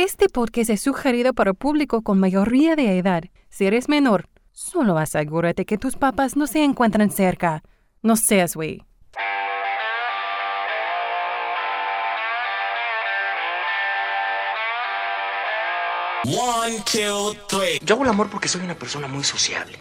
Este 0.00 0.28
podcast 0.28 0.70
es 0.70 0.80
sugerido 0.80 1.34
para 1.34 1.54
público 1.54 2.02
con 2.02 2.20
mayoría 2.20 2.76
de 2.76 2.98
edad. 2.98 3.24
Si 3.50 3.66
eres 3.66 3.88
menor, 3.88 4.28
solo 4.52 4.96
asegúrate 4.96 5.64
que 5.64 5.76
tus 5.76 5.96
papás 5.96 6.36
no 6.36 6.46
se 6.46 6.62
encuentran 6.62 7.10
cerca. 7.10 7.64
No 8.00 8.14
seas 8.14 8.54
güey. 8.54 8.84
One, 16.26 16.76
two, 16.84 17.34
three. 17.48 17.80
Yo 17.84 17.96
hago 17.96 18.04
el 18.04 18.10
amor 18.10 18.30
porque 18.30 18.46
soy 18.46 18.60
una 18.60 18.78
persona 18.78 19.08
muy 19.08 19.24
sociable. 19.24 19.80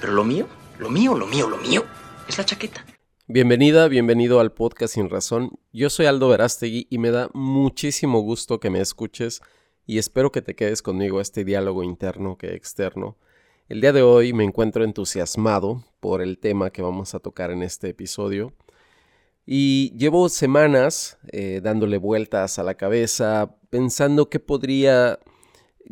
Pero 0.00 0.14
lo 0.14 0.24
mío, 0.24 0.48
lo 0.78 0.88
mío, 0.88 1.14
lo 1.14 1.26
mío, 1.26 1.50
lo 1.50 1.58
mío 1.58 1.84
es 2.26 2.38
la 2.38 2.46
chaqueta. 2.46 2.82
Bienvenida, 3.32 3.86
bienvenido 3.86 4.40
al 4.40 4.50
podcast 4.50 4.94
Sin 4.94 5.08
Razón. 5.08 5.52
Yo 5.72 5.88
soy 5.88 6.06
Aldo 6.06 6.28
Verástegui 6.28 6.88
y 6.90 6.98
me 6.98 7.12
da 7.12 7.30
muchísimo 7.32 8.18
gusto 8.22 8.58
que 8.58 8.70
me 8.70 8.80
escuches 8.80 9.40
y 9.86 9.98
espero 9.98 10.32
que 10.32 10.42
te 10.42 10.56
quedes 10.56 10.82
conmigo 10.82 11.20
a 11.20 11.22
este 11.22 11.44
diálogo 11.44 11.84
interno 11.84 12.36
que 12.36 12.56
externo. 12.56 13.18
El 13.68 13.80
día 13.82 13.92
de 13.92 14.02
hoy 14.02 14.32
me 14.32 14.42
encuentro 14.42 14.82
entusiasmado 14.82 15.84
por 16.00 16.22
el 16.22 16.38
tema 16.38 16.70
que 16.70 16.82
vamos 16.82 17.14
a 17.14 17.20
tocar 17.20 17.52
en 17.52 17.62
este 17.62 17.90
episodio 17.90 18.52
y 19.46 19.96
llevo 19.96 20.28
semanas 20.28 21.16
eh, 21.30 21.60
dándole 21.62 21.98
vueltas 21.98 22.58
a 22.58 22.64
la 22.64 22.74
cabeza 22.74 23.54
pensando 23.70 24.28
qué 24.28 24.40
podría 24.40 25.20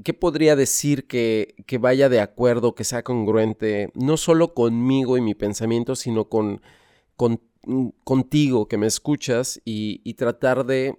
¿qué 0.02 0.12
podría 0.12 0.56
decir 0.56 1.06
que, 1.06 1.54
que, 1.66 1.78
vaya 1.78 2.08
de 2.08 2.20
acuerdo, 2.20 2.74
que 2.74 2.82
sea 2.82 3.04
congruente, 3.04 3.92
no 3.94 4.16
solo 4.16 4.54
conmigo 4.54 5.16
y 5.16 5.20
mi 5.20 5.34
pensamiento, 5.34 5.94
sino 5.94 6.28
con, 6.28 6.60
mm, 7.18 7.88
contigo 8.04 8.68
que 8.68 8.78
me 8.78 8.86
escuchas 8.86 9.60
y, 9.64 10.00
y, 10.04 10.14
tratar 10.14 10.64
de 10.64 10.98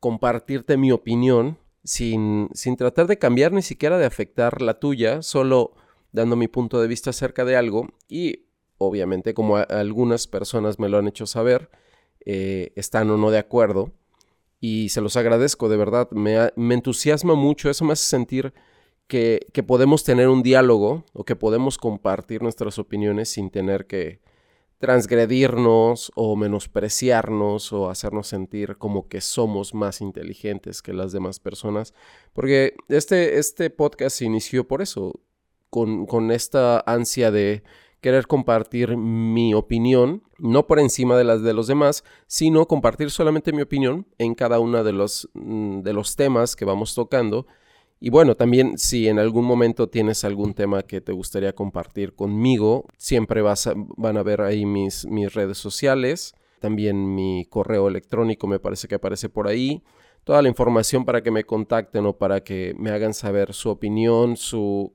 compartirte 0.00 0.76
mi 0.76 0.92
opinión 0.92 1.58
sin, 1.84 2.48
sin 2.54 2.76
tratar 2.76 3.06
de 3.06 3.18
cambiar 3.18 3.52
ni 3.52 3.62
siquiera 3.62 3.98
de 3.98 4.06
afectar 4.06 4.62
la 4.62 4.80
tuya, 4.80 5.22
solo 5.22 5.74
dando 6.12 6.36
mi 6.36 6.48
punto 6.48 6.80
de 6.80 6.88
vista 6.88 7.10
acerca 7.10 7.44
de 7.44 7.56
algo. 7.56 7.88
Y 8.08 8.46
obviamente 8.78 9.34
como 9.34 9.56
algunas 9.56 10.26
personas 10.26 10.78
me 10.78 10.88
lo 10.88 10.98
han 10.98 11.08
hecho 11.08 11.26
saber, 11.26 11.70
eh, 12.24 12.72
están 12.76 13.10
o 13.10 13.16
no 13.16 13.30
de 13.30 13.38
acuerdo. 13.38 13.92
Y 14.60 14.88
se 14.88 15.02
los 15.02 15.16
agradezco, 15.16 15.68
de 15.68 15.76
verdad, 15.76 16.10
me, 16.10 16.50
me 16.56 16.74
entusiasma 16.74 17.34
mucho, 17.34 17.68
eso 17.68 17.84
me 17.84 17.92
hace 17.92 18.06
sentir 18.06 18.54
que, 19.06 19.46
que, 19.52 19.62
podemos 19.62 20.04
tener 20.04 20.28
un 20.28 20.42
diálogo 20.42 21.04
o 21.12 21.24
que 21.24 21.36
podemos 21.36 21.76
compartir 21.76 22.42
nuestras 22.42 22.78
opiniones 22.78 23.28
sin 23.28 23.50
tener 23.50 23.86
que 23.86 24.20
transgredirnos 24.78 26.12
o 26.14 26.36
menospreciarnos 26.36 27.72
o 27.72 27.88
hacernos 27.88 28.26
sentir 28.26 28.76
como 28.76 29.08
que 29.08 29.20
somos 29.20 29.74
más 29.74 30.00
inteligentes 30.00 30.82
que 30.82 30.92
las 30.92 31.12
demás 31.12 31.40
personas, 31.40 31.94
porque 32.32 32.74
este, 32.88 33.38
este 33.38 33.70
podcast 33.70 34.18
se 34.18 34.24
inició 34.24 34.66
por 34.66 34.82
eso, 34.82 35.20
con, 35.70 36.06
con 36.06 36.30
esta 36.30 36.82
ansia 36.86 37.30
de 37.30 37.62
querer 38.04 38.26
compartir 38.26 38.98
mi 38.98 39.54
opinión, 39.54 40.22
no 40.38 40.66
por 40.66 40.78
encima 40.78 41.16
de 41.16 41.24
las 41.24 41.42
de 41.42 41.54
los 41.54 41.66
demás, 41.66 42.04
sino 42.26 42.66
compartir 42.66 43.10
solamente 43.10 43.50
mi 43.50 43.62
opinión 43.62 44.06
en 44.18 44.34
cada 44.34 44.58
uno 44.60 44.84
de 44.84 44.92
los, 44.92 45.30
mm, 45.32 45.80
de 45.80 45.92
los 45.94 46.14
temas 46.14 46.54
que 46.54 46.66
vamos 46.66 46.94
tocando. 46.94 47.46
Y 48.00 48.10
bueno, 48.10 48.34
también 48.34 48.76
si 48.76 49.08
en 49.08 49.18
algún 49.18 49.44
momento 49.44 49.88
tienes 49.88 50.24
algún 50.24 50.54
tema 50.54 50.82
que 50.82 51.00
te 51.00 51.12
gustaría 51.12 51.54
compartir 51.54 52.14
conmigo, 52.14 52.86
siempre 52.98 53.40
vas 53.40 53.70
van 53.96 54.16
a 54.16 54.22
ver 54.22 54.42
ahí 54.42 54.66
mis, 54.66 55.06
mis 55.06 55.32
redes 55.32 55.58
sociales, 55.58 56.34
también 56.60 57.14
mi 57.14 57.46
correo 57.46 57.88
electrónico 57.88 58.46
me 58.46 58.58
parece 58.58 58.88
que 58.88 58.96
aparece 58.96 59.28
por 59.28 59.48
ahí 59.48 59.82
toda 60.24 60.42
la 60.42 60.48
información 60.48 61.04
para 61.04 61.22
que 61.22 61.30
me 61.30 61.44
contacten 61.44 62.06
o 62.06 62.16
para 62.16 62.42
que 62.42 62.74
me 62.78 62.90
hagan 62.90 63.14
saber 63.14 63.52
su 63.52 63.68
opinión, 63.68 64.36
su, 64.36 64.92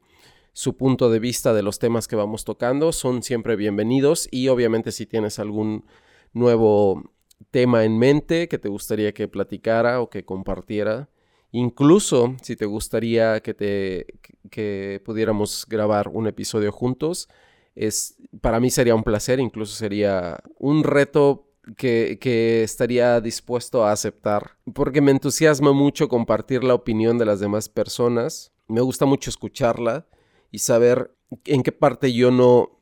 su 0.54 0.76
punto 0.76 1.10
de 1.10 1.20
vista 1.20 1.54
de 1.54 1.64
los 1.64 1.80
temas 1.80 2.08
que 2.08 2.16
vamos 2.16 2.44
tocando. 2.44 2.92
Son 2.92 3.24
siempre 3.24 3.56
bienvenidos 3.56 4.28
y 4.32 4.50
obviamente 4.50 4.92
si 4.92 5.06
tienes 5.06 5.40
algún 5.40 5.86
nuevo 6.34 7.04
tema 7.52 7.86
en 7.86 7.98
mente 7.98 8.48
que 8.48 8.58
te 8.58 8.70
gustaría 8.70 9.14
que 9.14 9.28
platicara 9.28 10.02
o 10.02 10.10
que 10.10 10.26
compartiera, 10.26 11.10
incluso 11.52 12.36
si 12.42 12.56
te 12.56 12.66
gustaría 12.66 13.42
que, 13.42 13.54
te, 13.54 14.06
que 14.50 15.02
pudiéramos 15.06 15.66
grabar 15.68 16.10
un 16.10 16.28
episodio 16.28 16.72
juntos, 16.72 17.30
es, 17.76 18.18
para 18.42 18.60
mí 18.60 18.70
sería 18.70 18.96
un 18.96 19.04
placer, 19.04 19.40
incluso 19.40 19.76
sería 19.76 20.40
un 20.58 20.84
reto 20.84 21.48
que, 21.78 22.18
que, 22.20 22.64
estaría 22.64 23.22
dispuesto 23.22 23.86
a 23.86 23.92
aceptar, 23.92 24.58
porque 24.74 25.02
me 25.02 25.12
entusiasma 25.12 25.72
mucho 25.72 26.10
compartir 26.10 26.64
la 26.64 26.74
opinión 26.74 27.18
de 27.18 27.26
las 27.26 27.40
demás 27.40 27.70
personas, 27.70 28.52
me 28.68 28.82
gusta 28.82 29.06
mucho 29.06 29.30
escucharla 29.30 30.08
y 30.52 30.60
saber 30.60 31.16
en 31.46 31.64
qué 31.64 31.72
parte 31.72 32.14
yo 32.14 32.32
no, 32.32 32.82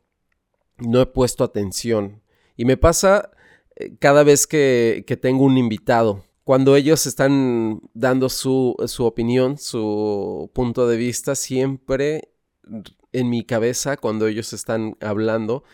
no 0.78 1.02
he 1.02 1.06
puesto 1.06 1.44
atención. 1.44 2.22
Y 2.56 2.66
me 2.66 2.78
pasa 2.78 3.32
eh, 3.76 3.96
cada 4.00 4.24
vez 4.24 4.48
que, 4.48 5.04
que 5.08 5.18
tengo 5.18 5.44
un 5.44 5.58
invitado. 5.58 6.24
Cuando 6.48 6.78
ellos 6.78 7.06
están 7.08 7.82
dando 7.94 8.30
su, 8.30 8.78
su 8.86 9.04
opinión, 9.04 9.58
su 9.58 10.50
punto 10.54 10.88
de 10.88 10.96
vista, 10.96 11.36
siempre 11.36 12.30
en 13.12 13.30
mi 13.30 13.44
cabeza, 13.44 13.98
cuando 13.98 14.28
ellos 14.28 14.54
están 14.54 14.96
hablando, 15.02 15.66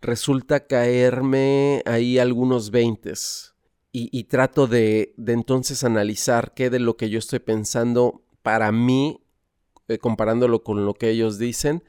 resulta 0.00 0.66
caerme 0.66 1.80
ahí 1.86 2.18
algunos 2.18 2.72
veintes. 2.72 3.54
Y, 3.92 4.08
y, 4.10 4.24
trato 4.24 4.66
de, 4.66 5.14
de, 5.16 5.32
entonces 5.32 5.84
analizar 5.84 6.54
qué 6.54 6.70
de 6.70 6.80
lo 6.80 6.96
que 6.96 7.08
yo 7.08 7.20
estoy 7.20 7.38
pensando 7.38 8.24
para 8.42 8.72
mí 8.72 9.20
eh, 9.86 9.98
comparándolo 9.98 10.64
con 10.64 10.84
lo 10.86 10.94
que 10.94 11.10
ellos 11.10 11.38
dicen, 11.38 11.84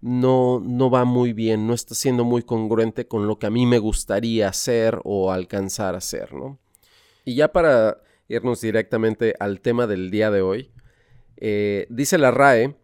no, 0.00 0.60
no 0.60 0.88
va 0.88 1.04
muy 1.04 1.34
bien, 1.34 1.66
no 1.66 1.74
está 1.74 1.94
siendo 1.94 2.24
muy 2.24 2.42
congruente 2.42 3.06
con 3.06 3.26
lo 3.26 3.38
que 3.38 3.48
a 3.48 3.50
mí 3.50 3.66
me 3.66 3.78
gustaría 3.78 4.48
hacer 4.48 4.98
o 5.04 5.30
alcanzar 5.30 5.94
a 5.94 5.98
hacer, 5.98 6.32
¿no? 6.32 6.61
Y 7.24 7.34
ya 7.34 7.52
para 7.52 8.02
irnos 8.28 8.60
directamente 8.60 9.34
al 9.38 9.60
tema 9.60 9.86
del 9.86 10.10
día 10.10 10.30
de 10.30 10.42
hoy, 10.42 10.70
eh, 11.36 11.86
dice 11.90 12.18
la 12.18 12.30
RAE 12.30 12.76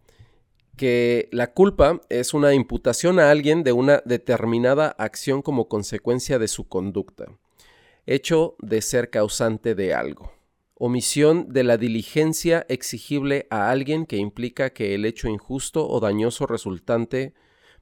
que 0.75 1.27
la 1.31 1.53
culpa 1.53 2.01
es 2.09 2.33
una 2.33 2.53
imputación 2.53 3.19
a 3.19 3.31
alguien 3.31 3.63
de 3.63 3.73
una 3.73 4.01
determinada 4.05 4.95
acción 4.97 5.41
como 5.41 5.67
consecuencia 5.67 6.39
de 6.39 6.47
su 6.47 6.67
conducta, 6.67 7.25
hecho 8.05 8.55
de 8.59 8.81
ser 8.81 9.09
causante 9.09 9.75
de 9.75 9.93
algo 9.93 10.39
omisión 10.79 11.51
de 11.51 11.65
la 11.65 11.77
diligencia 11.77 12.65
exigible 12.69 13.47
a 13.49 13.69
alguien 13.69 14.05
que 14.05 14.15
implica 14.15 14.71
que 14.71 14.95
el 14.95 15.03
hecho 15.05 15.27
injusto 15.27 15.85
o 15.87 15.99
dañoso 15.99 16.47
resultante 16.47 17.33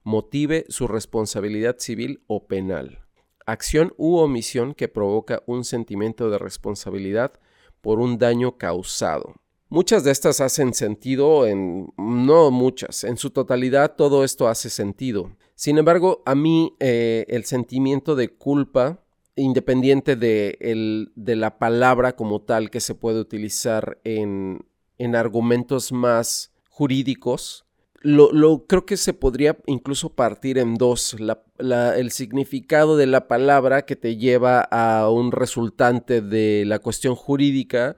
motive 0.03 0.65
su 0.67 0.87
responsabilidad 0.87 1.77
civil 1.77 2.23
o 2.25 2.47
penal. 2.47 3.06
Acción 3.47 3.93
u 3.97 4.17
omisión 4.17 4.73
que 4.73 4.89
provoca 4.89 5.41
un 5.47 5.63
sentimiento 5.63 6.29
de 6.29 6.37
responsabilidad 6.37 7.31
por 7.79 7.99
un 7.99 8.17
daño 8.17 8.57
causado. 8.57 9.35
Muchas 9.69 10.03
de 10.03 10.11
estas 10.11 10.41
hacen 10.41 10.73
sentido 10.73 11.47
en... 11.47 11.93
no 11.97 12.51
muchas, 12.51 13.05
en 13.05 13.17
su 13.17 13.29
totalidad 13.29 13.95
todo 13.95 14.25
esto 14.25 14.49
hace 14.49 14.69
sentido. 14.69 15.31
Sin 15.55 15.77
embargo, 15.77 16.23
a 16.25 16.35
mí 16.35 16.75
eh, 16.81 17.25
el 17.29 17.45
sentimiento 17.45 18.15
de 18.15 18.29
culpa 18.35 19.01
independiente 19.37 20.17
de, 20.17 21.07
de, 21.15 21.35
la 21.37 21.57
palabra 21.57 22.17
como 22.17 22.41
tal 22.41 22.69
que 22.69 22.81
se 22.81 22.95
puede 22.95 23.21
utilizar 23.21 23.99
en, 24.03 24.65
en 24.97 25.15
argumentos 25.15 25.93
más 25.93 26.51
jurídicos, 26.69 27.66
lo, 28.01 28.31
lo, 28.31 28.65
creo 28.67 28.85
que 28.85 28.97
se 28.97 29.13
podría 29.13 29.57
incluso 29.65 30.13
partir 30.13 30.57
en 30.57 30.75
dos. 30.75 31.15
el 31.59 32.11
significado 32.11 32.97
de 32.97 33.07
la 33.07 33.27
palabra 33.27 33.85
que 33.85 33.95
te 33.95 34.17
lleva 34.17 34.61
a 34.61 35.09
un 35.09 35.31
resultante 35.31 36.21
de 36.21 36.63
la 36.65 36.79
cuestión 36.79 37.15
jurídica 37.15 37.97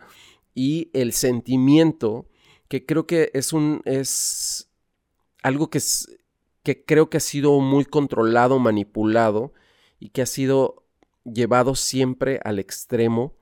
y 0.55 0.89
el 0.93 1.13
sentimiento 1.13 2.27
que 2.67 2.85
creo 2.85 3.07
que 3.07 3.31
es 3.33 3.51
un 3.51 3.81
es 3.85 4.69
algo 5.41 5.69
que, 5.69 5.79
es, 5.79 6.19
que 6.63 6.85
creo 6.85 7.09
que 7.09 7.17
ha 7.17 7.21
sido 7.21 7.59
muy 7.59 7.85
controlado, 7.85 8.59
manipulado 8.59 9.53
y 9.99 10.09
que 10.09 10.21
ha 10.21 10.25
sido 10.25 10.85
llevado 11.23 11.75
siempre 11.75 12.39
al 12.43 12.59
extremo. 12.59 13.35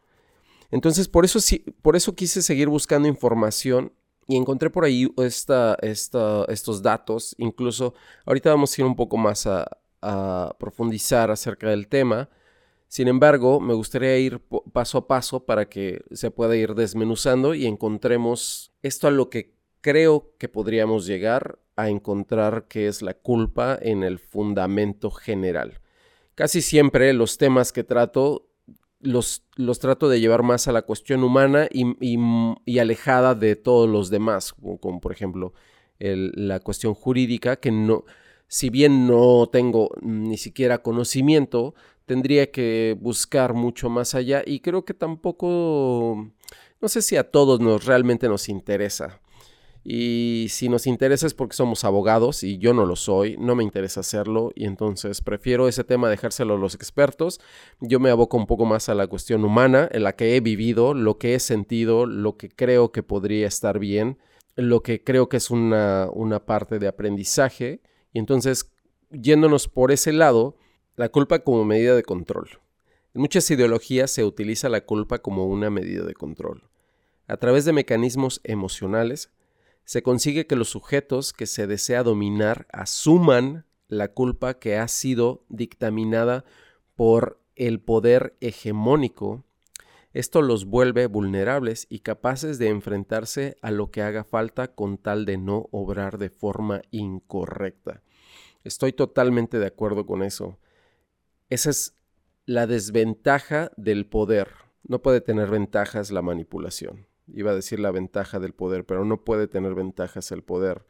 Entonces, 0.72 1.08
por 1.08 1.26
eso, 1.26 1.40
por 1.82 1.96
eso 1.96 2.16
quise 2.16 2.42
seguir 2.42 2.68
buscando 2.68 3.08
información 3.08 3.94
y 4.28 4.36
encontré 4.36 4.70
por 4.70 4.84
ahí 4.84 5.12
esta, 5.18 5.78
esta, 5.82 6.46
estos 6.46 6.82
datos. 6.82 7.36
Incluso 7.38 7.94
ahorita 8.26 8.50
vamos 8.50 8.78
a 8.78 8.82
ir 8.82 8.86
un 8.86 8.96
poco 8.96 9.18
más 9.18 9.48
a, 9.48 9.66
a 10.02 10.56
profundizar 10.60 11.32
acerca 11.32 11.70
del 11.70 11.88
tema. 11.88 12.30
Sin 12.88 13.08
embargo, 13.08 13.60
me 13.60 13.74
gustaría 13.74 14.18
ir 14.18 14.42
paso 14.72 14.98
a 14.98 15.08
paso 15.08 15.46
para 15.46 15.68
que 15.68 16.02
se 16.12 16.32
pueda 16.32 16.56
ir 16.56 16.74
desmenuzando 16.74 17.54
y 17.54 17.66
encontremos 17.66 18.72
esto 18.82 19.08
a 19.08 19.12
lo 19.12 19.30
que 19.30 19.54
creo 19.82 20.34
que 20.38 20.50
podríamos 20.50 21.06
llegar 21.06 21.60
a 21.76 21.90
encontrar 21.90 22.68
que 22.68 22.88
es 22.88 23.02
la 23.02 23.14
culpa 23.14 23.78
en 23.82 24.04
el 24.04 24.20
fundamento 24.20 25.12
general. 25.12 25.80
Casi 26.36 26.62
siempre 26.62 27.14
los 27.14 27.38
temas 27.38 27.72
que 27.72 27.84
trato 27.84 28.47
los, 29.08 29.44
los 29.56 29.80
trato 29.80 30.10
de 30.10 30.20
llevar 30.20 30.44
más 30.44 30.68
a 30.68 30.72
la 30.72 30.82
cuestión 30.82 31.24
humana 31.24 31.68
y, 31.72 32.80
alejada 32.80 33.36
de 33.36 33.56
todos 33.56 33.90
los 33.90 34.10
demás, 34.10 34.54
como, 34.54 35.00
por 35.00 35.12
ejemplo 35.12 35.54
la 36.00 36.60
cuestión 36.60 36.94
jurídica, 36.94 37.56
que 37.56 37.72
no, 37.72 38.04
si 38.48 38.70
bien 38.70 39.08
no 39.08 39.50
tengo 39.52 39.90
ni 40.02 40.38
siquiera 40.38 40.84
conocimiento, 40.84 41.74
tendría 42.06 42.52
que 42.52 42.96
buscar 43.00 43.54
mucho 43.54 43.90
más 43.90 44.14
allá 44.14 44.44
y 44.46 44.60
creo 44.60 44.86
que 44.86 44.94
tampoco, 44.94 46.32
no 46.80 46.88
sé 46.88 47.02
si 47.02 47.16
a 47.16 47.32
todos 47.32 47.60
nos 47.60 47.86
realmente 47.86 48.28
nos 48.30 48.48
interesa. 48.48 49.22
Y 49.90 50.48
si 50.50 50.68
nos 50.68 50.86
interesa 50.86 51.28
es 51.28 51.34
porque 51.34 51.56
somos 51.56 51.86
abogados 51.86 52.44
y 52.44 52.58
yo 52.58 52.74
no 52.74 52.86
lo 52.86 52.98
soy, 52.98 53.38
no 53.38 53.56
me 53.56 53.64
interesa 53.64 54.02
hacerlo 54.02 54.52
y 54.54 54.66
entonces 54.66 55.22
prefiero 55.22 55.70
ese 55.70 55.86
tema 55.86 56.10
dejárselo 56.10 56.56
a 56.56 56.58
los 56.58 56.76
expertos. 56.76 57.40
Yo 57.80 58.02
me 58.02 58.10
aboco 58.10 58.36
un 58.36 58.48
poco 58.48 58.66
más 58.66 58.90
a 58.90 58.96
la 58.96 59.08
cuestión 59.08 59.46
humana, 59.46 59.88
en 59.90 60.04
la 60.04 60.14
que 60.14 60.36
he 60.36 60.42
vivido, 60.42 60.94
lo 60.94 61.18
que 61.18 61.36
he 61.36 61.40
sentido, 61.40 62.06
lo 62.06 62.36
que 62.36 62.50
creo 62.50 62.92
que 62.92 63.02
podría 63.02 63.48
estar 63.48 63.80
bien, 63.80 64.18
lo 64.58 64.84
que 64.84 65.06
creo 65.06 65.30
que 65.30 65.38
es 65.38 65.50
una, 65.52 66.10
una 66.12 66.46
parte 66.46 66.80
de 66.80 66.90
aprendizaje. 66.90 67.80
Y 68.12 68.20
entonces, 68.20 68.70
yéndonos 69.10 69.70
por 69.70 69.94
ese 69.94 70.12
lado, 70.12 70.58
la 70.98 71.08
culpa 71.08 71.40
como 71.40 71.64
medida 71.64 71.96
de 71.96 72.04
control. 72.04 72.50
En 73.14 73.22
muchas 73.22 73.50
ideologías 73.52 74.12
se 74.12 74.26
utiliza 74.26 74.68
la 74.68 74.82
culpa 74.82 75.20
como 75.20 75.46
una 75.46 75.70
medida 75.70 76.04
de 76.04 76.14
control. 76.14 76.64
A 77.26 77.38
través 77.38 77.64
de 77.64 77.72
mecanismos 77.72 78.42
emocionales, 78.44 79.32
se 79.88 80.04
consigue 80.04 80.48
que 80.48 80.58
los 80.58 80.68
sujetos 80.68 81.32
que 81.32 81.48
se 81.48 81.66
desea 81.66 82.04
dominar 82.04 82.68
asuman 82.74 83.66
la 83.88 84.10
culpa 84.10 84.60
que 84.60 84.76
ha 84.76 84.90
sido 84.90 85.46
dictaminada 85.48 86.44
por 86.98 87.42
el 87.56 87.80
poder 87.80 88.36
hegemónico. 88.42 89.46
Esto 90.12 90.42
los 90.42 90.66
vuelve 90.66 91.08
vulnerables 91.08 91.88
y 91.90 92.00
capaces 92.00 92.60
de 92.60 92.68
enfrentarse 92.68 93.56
a 93.62 93.72
lo 93.72 93.90
que 93.90 94.02
haga 94.02 94.26
falta 94.26 94.76
con 94.76 94.98
tal 94.98 95.24
de 95.24 95.38
no 95.38 95.70
obrar 95.72 96.18
de 96.18 96.32
forma 96.32 96.82
incorrecta. 96.92 98.04
Estoy 98.66 98.92
totalmente 98.92 99.58
de 99.58 99.68
acuerdo 99.68 100.06
con 100.06 100.22
eso. 100.22 100.60
Esa 101.50 101.70
es 101.70 101.96
la 102.46 102.68
desventaja 102.68 103.72
del 103.78 104.06
poder. 104.06 104.50
No 104.84 105.02
puede 105.02 105.22
tener 105.22 105.50
ventajas 105.50 106.12
la 106.12 106.22
manipulación 106.22 107.08
iba 107.34 107.52
a 107.52 107.56
decir 107.56 107.80
la 107.80 107.92
ventaja 107.92 108.40
del 108.40 108.54
poder, 108.54 108.86
pero 108.86 109.06
no 109.06 109.24
puede 109.24 109.48
tener 109.48 109.76
ventajas 109.76 110.32
el 110.32 110.44
poder 110.44 110.86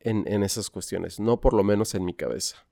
en, 0.00 0.42
esas 0.44 0.70
cuestiones, 0.70 1.18
no 1.18 1.40
por 1.40 1.52
lo 1.52 1.64
menos 1.64 1.94
en 1.94 2.04
mi 2.04 2.14
cabeza. 2.14 2.66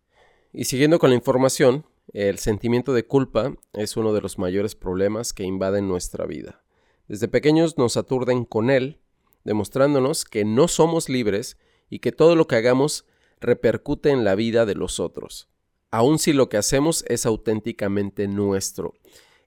Y 0.52 0.64
siguiendo 0.66 1.00
con 1.00 1.10
la 1.10 1.16
información, 1.16 1.84
el 2.12 2.38
sentimiento 2.38 2.92
de 2.92 3.06
culpa 3.06 3.56
es 3.72 3.96
uno 3.96 4.12
de 4.12 4.20
los 4.20 4.38
mayores 4.38 4.76
problemas 4.76 5.32
que 5.32 5.42
invaden 5.42 5.88
nuestra 5.88 6.26
vida. 6.26 6.62
Desde 7.08 7.26
pequeños 7.26 7.76
nos 7.76 7.96
aturden 7.96 8.44
con 8.44 8.70
él, 8.70 9.00
demostrándonos 9.42 10.24
que 10.24 10.44
no 10.44 10.68
somos 10.68 11.08
libres 11.08 11.58
y 11.90 11.98
que 11.98 12.12
todo 12.12 12.36
lo 12.36 12.46
que 12.46 12.56
hagamos 12.56 13.04
repercute 13.40 14.10
en 14.10 14.24
la 14.24 14.36
vida 14.36 14.64
de 14.64 14.74
los 14.74 15.00
otros, 15.00 15.48
aun 15.90 16.18
si 16.18 16.32
lo 16.32 16.48
que 16.48 16.56
hacemos 16.56 17.04
es 17.08 17.26
auténticamente 17.26 18.28
nuestro. 18.28 18.94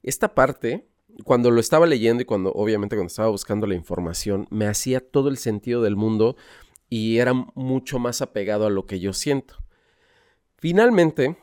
Esta 0.04 0.36
parte 0.36 0.88
cuando 1.24 1.52
lo 1.52 1.60
estaba 1.60 1.86
leyendo 1.86 2.22
y 2.22 2.25
cuando, 2.25 2.52
obviamente, 2.54 2.96
cuando 2.96 3.08
estaba 3.08 3.30
buscando 3.30 3.68
la 3.68 3.75
información, 3.75 4.48
me 4.50 4.68
hacía 4.68 5.00
todo 5.00 5.30
el 5.30 5.38
sentido 5.38 5.81
del 5.81 5.96
mundo 5.96 6.36
y 6.90 7.18
era 7.18 7.34
mucho 7.34 8.00
más 8.00 8.22
apegado 8.22 8.66
a 8.66 8.69
lo 8.69 8.86
que 8.86 9.00
yo 9.00 9.14
siento. 9.14 9.56
Finalmente, 10.58 11.38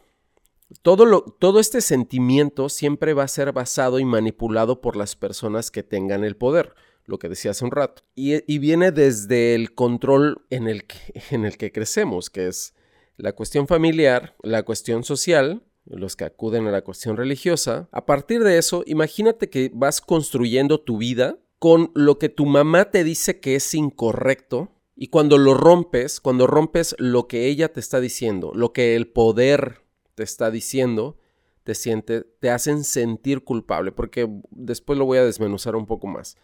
todo, 0.82 1.05
lo, 1.05 1.23
todo 1.23 1.61
este 1.61 1.81
sentimiento 1.81 2.69
siempre 2.69 3.15
va 3.15 3.25
a 3.25 3.29
ser 3.29 3.53
basado 3.53 3.99
y 3.99 4.05
manipulado 4.05 4.81
por 4.81 4.97
las 4.97 5.17
personas 5.17 5.71
que 5.71 5.82
tengan 5.82 6.25
el 6.25 6.37
poder, 6.37 6.75
lo 7.05 7.19
que 7.19 7.29
decía 7.29 7.53
hace 7.53 7.65
un 7.65 7.71
rato. 7.71 8.03
Y, 8.15 8.53
y 8.53 8.59
viene 8.59 8.91
desde 8.91 9.55
el 9.55 9.75
control 9.75 10.44
en 10.50 10.69
el, 10.69 10.85
que, 10.85 10.99
en 11.31 11.44
el 11.44 11.56
que 11.56 11.73
crecemos, 11.73 12.31
que 12.31 12.49
es 12.49 12.75
la 13.17 13.32
cuestión 13.32 13.69
familiar, 13.69 14.35
la 14.43 14.65
cuestión 14.65 15.05
social, 15.05 15.62
los 15.86 16.16
que 16.16 16.25
acuden 16.25 16.66
a 16.66 16.70
la 16.70 16.82
cuestión 16.82 17.16
religiosa, 17.16 17.88
a 17.92 18.06
partir 18.06 18.42
de 18.42 18.58
eso, 18.58 18.82
imagínate 18.86 19.50
que 19.50 19.70
vas 19.75 20.00
construyendo 20.00 20.81
tu 20.81 20.98
vida 20.98 21.38
con 21.58 21.90
lo 21.94 22.19
que 22.19 22.28
tu 22.28 22.46
mamá 22.46 22.90
te 22.90 23.04
dice 23.04 23.40
que 23.40 23.56
es 23.56 23.75
incorrecto 23.75 24.72
y 24.96 25.08
cuando 25.08 25.38
lo 25.38 25.54
rompes, 25.54 26.20
cuando 26.20 26.46
rompes 26.46 26.94
lo 26.98 27.26
que 27.26 27.46
ella 27.46 27.72
te 27.72 27.81
está 27.81 28.00
diciendo, 28.00 28.52
lo 28.54 28.72
que 28.72 28.94
el 28.94 29.08
poder 29.08 29.82
te 30.14 30.22
está 30.22 30.50
diciendo, 30.50 31.19
te 31.64 31.75
siente, 31.75 32.22
te 32.22 32.50
hacen 32.50 32.84
sentir 32.84 33.42
culpable, 33.42 33.90
porque 33.90 34.28
después 34.50 34.98
lo 34.98 35.06
voy 35.06 35.19
a 35.19 35.25
desmenuzar 35.25 35.75
un 35.75 35.87
poco 35.87 36.06
más. 36.06 36.37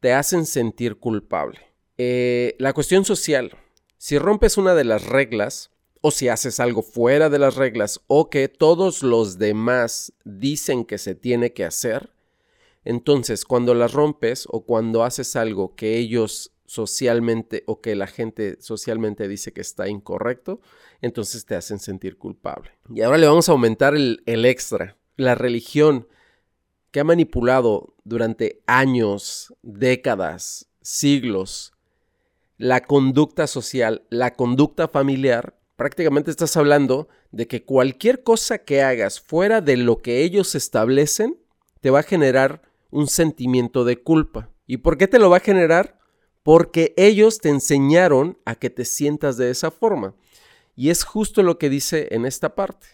Te 0.00 0.12
hacen 0.12 0.46
sentir 0.46 0.96
culpable. 0.98 1.60
Eh, 1.98 2.54
la 2.58 2.74
cuestión 2.74 3.04
social. 3.04 3.56
Si 3.96 4.18
rompes 4.18 4.58
una 4.58 4.74
de 4.74 4.84
las 4.84 5.06
reglas, 5.06 5.70
o 6.06 6.12
si 6.12 6.28
haces 6.28 6.60
algo 6.60 6.82
fuera 6.82 7.28
de 7.30 7.40
las 7.40 7.56
reglas 7.56 8.00
o 8.06 8.30
que 8.30 8.46
todos 8.46 9.02
los 9.02 9.38
demás 9.38 10.12
dicen 10.24 10.84
que 10.84 10.98
se 10.98 11.16
tiene 11.16 11.52
que 11.52 11.64
hacer, 11.64 12.12
entonces 12.84 13.44
cuando 13.44 13.74
las 13.74 13.92
rompes 13.92 14.46
o 14.48 14.64
cuando 14.64 15.02
haces 15.02 15.34
algo 15.34 15.74
que 15.74 15.98
ellos 15.98 16.52
socialmente 16.64 17.64
o 17.66 17.80
que 17.80 17.96
la 17.96 18.06
gente 18.06 18.56
socialmente 18.60 19.26
dice 19.26 19.52
que 19.52 19.62
está 19.62 19.88
incorrecto, 19.88 20.60
entonces 21.00 21.44
te 21.44 21.56
hacen 21.56 21.80
sentir 21.80 22.18
culpable. 22.18 22.70
Y 22.94 23.02
ahora 23.02 23.18
le 23.18 23.26
vamos 23.26 23.48
a 23.48 23.52
aumentar 23.52 23.96
el, 23.96 24.22
el 24.26 24.44
extra. 24.44 24.96
La 25.16 25.34
religión 25.34 26.06
que 26.92 27.00
ha 27.00 27.04
manipulado 27.04 27.96
durante 28.04 28.62
años, 28.68 29.52
décadas, 29.62 30.68
siglos, 30.82 31.72
la 32.58 32.84
conducta 32.84 33.48
social, 33.48 34.06
la 34.08 34.34
conducta 34.34 34.86
familiar, 34.86 35.56
prácticamente 35.76 36.30
estás 36.30 36.56
hablando 36.56 37.08
de 37.30 37.46
que 37.46 37.64
cualquier 37.64 38.22
cosa 38.22 38.58
que 38.58 38.82
hagas 38.82 39.20
fuera 39.20 39.60
de 39.60 39.76
lo 39.76 39.98
que 39.98 40.22
ellos 40.22 40.54
establecen 40.54 41.38
te 41.80 41.90
va 41.90 42.00
a 42.00 42.04
generar 42.04 42.62
un 42.90 43.06
sentimiento 43.06 43.84
de 43.84 44.02
culpa. 44.02 44.50
¿Y 44.66 44.78
por 44.78 44.98
qué 44.98 45.06
te 45.06 45.18
lo 45.18 45.30
va 45.30 45.36
a 45.36 45.40
generar? 45.40 45.98
Porque 46.42 46.94
ellos 46.96 47.38
te 47.38 47.50
enseñaron 47.50 48.38
a 48.44 48.54
que 48.54 48.70
te 48.70 48.84
sientas 48.84 49.36
de 49.36 49.50
esa 49.50 49.70
forma. 49.70 50.14
Y 50.74 50.90
es 50.90 51.04
justo 51.04 51.42
lo 51.42 51.58
que 51.58 51.70
dice 51.70 52.08
en 52.10 52.26
esta 52.26 52.54
parte. 52.54 52.86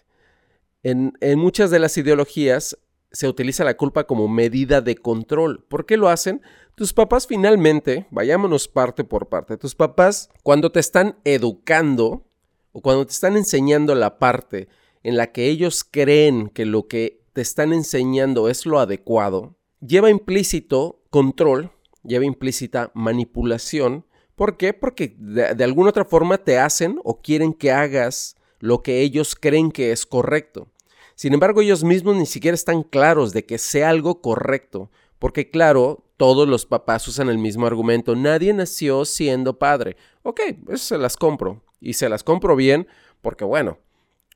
En, 0.83 1.13
muchas 1.37 1.71
de 1.71 1.79
las 1.79 1.97
ideologías 1.97 2.77
se 3.11 3.27
utiliza 3.27 3.63
la 3.63 3.77
culpa 3.77 4.05
como 4.05 4.27
medida 4.27 4.81
de 4.81 4.95
control. 4.95 5.63
¿Por 5.69 5.85
qué 5.85 5.97
lo 5.97 6.09
hacen? 6.09 6.41
Tus 6.75 6.93
papás 6.93 7.27
finalmente, 7.27 8.07
vayámonos 8.09 8.67
parte 8.67 9.03
por 9.03 9.29
parte, 9.29 9.57
tus 9.57 9.75
papás 9.75 10.29
cuando 10.41 10.71
te 10.71 10.79
están 10.79 11.19
educando, 11.23 12.25
o 12.73 12.81
cuando 12.81 13.05
te 13.05 13.13
están 13.13 13.37
enseñando 13.37 13.95
la 13.95 14.19
parte 14.19 14.67
en 15.03 15.15
la 15.15 15.31
que 15.31 15.47
ellos 15.47 15.85
creen 15.89 16.49
que 16.49 16.65
lo 16.65 16.87
que 16.87 17.21
te 17.33 17.41
están 17.41 17.71
enseñando 17.71 18.49
es 18.49 18.65
lo 18.65 18.79
adecuado, 18.79 19.55
lleva 19.79 20.09
implícito 20.09 21.01
control, 21.09 21.71
lleva 22.03 22.25
implícita 22.25 22.91
manipulación. 22.93 24.05
¿Por 24.35 24.57
qué? 24.57 24.73
Porque 24.73 25.15
de, 25.17 25.63
alguna 25.63 25.89
otra 25.89 26.05
forma 26.05 26.37
te 26.37 26.57
hacen 26.57 26.99
o 27.03 27.21
quieren 27.21 27.53
que 27.53 27.71
hagas 27.71 28.35
lo 28.59 28.81
que 28.81 29.01
ellos 29.01 29.35
creen 29.35 29.71
que 29.71 29.91
es 29.91 30.05
correcto. 30.05 30.67
Sin 31.15 31.33
embargo, 31.33 31.61
ellos 31.61 31.83
mismos 31.83 32.15
ni 32.15 32.25
siquiera 32.25 32.55
están 32.55 32.81
claros 32.81 33.33
de 33.33 33.45
que 33.45 33.59
sea 33.59 33.89
algo 33.89 34.21
correcto, 34.21 34.89
porque 35.19 35.51
claro, 35.51 36.03
todos 36.17 36.47
los 36.47 36.65
papás 36.65 37.07
usan 37.07 37.29
el 37.29 37.37
mismo 37.37 37.67
argumento, 37.67 38.15
nadie 38.15 38.51
nació 38.53 39.05
siendo 39.05 39.59
padre. 39.59 39.95
Ok, 40.23 40.39
eso 40.69 40.85
se 40.85 40.97
las 40.97 41.17
compro 41.17 41.61
y 41.83 41.93
se 41.93 42.09
las 42.09 42.23
compro 42.23 42.55
bien 42.55 42.87
porque 43.21 43.45
bueno, 43.45 43.79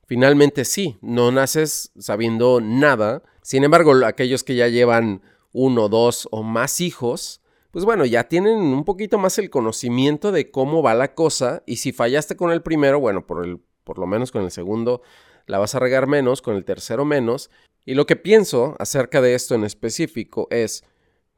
finalmente 0.06 0.66
sí, 0.66 0.98
no 1.02 1.32
naces 1.32 1.92
sabiendo 1.98 2.62
nada. 2.62 3.24
Sin 3.42 3.64
embargo, 3.64 3.94
aquellos 4.06 4.44
que 4.44 4.56
ya 4.56 4.68
llevan 4.68 5.22
uno, 5.52 5.90
dos 5.90 6.28
o 6.32 6.44
más 6.44 6.82
hijos, 6.82 7.42
pues 7.72 7.86
bueno, 7.86 8.06
ya 8.06 8.26
tienen 8.26 8.58
un 8.58 8.86
poquito 8.86 9.18
más 9.18 9.38
el 9.38 9.50
conocimiento 9.50 10.32
de 10.32 10.52
cómo 10.52 10.82
va 10.82 10.94
la 10.94 11.14
cosa 11.14 11.64
y 11.66 11.78
si 11.78 11.92
fallaste 11.92 12.36
con 12.36 12.52
el 12.52 12.62
primero, 12.62 13.00
bueno, 13.00 13.28
por, 13.28 13.46
el, 13.46 13.60
por 13.84 14.00
lo 14.00 14.08
menos 14.08 14.32
con 14.32 14.44
el 14.44 14.52
segundo 14.52 15.02
la 15.46 15.60
vas 15.60 15.76
a 15.76 15.80
regar 15.80 16.08
menos, 16.08 16.42
con 16.42 16.56
el 16.56 16.66
tercero 16.66 17.06
menos. 17.06 17.50
Y 17.86 17.94
lo 17.94 18.06
que 18.06 18.18
pienso 18.18 18.76
acerca 18.80 19.22
de 19.22 19.34
esto 19.34 19.56
en 19.56 19.64
específico 19.64 20.48
es, 20.52 20.84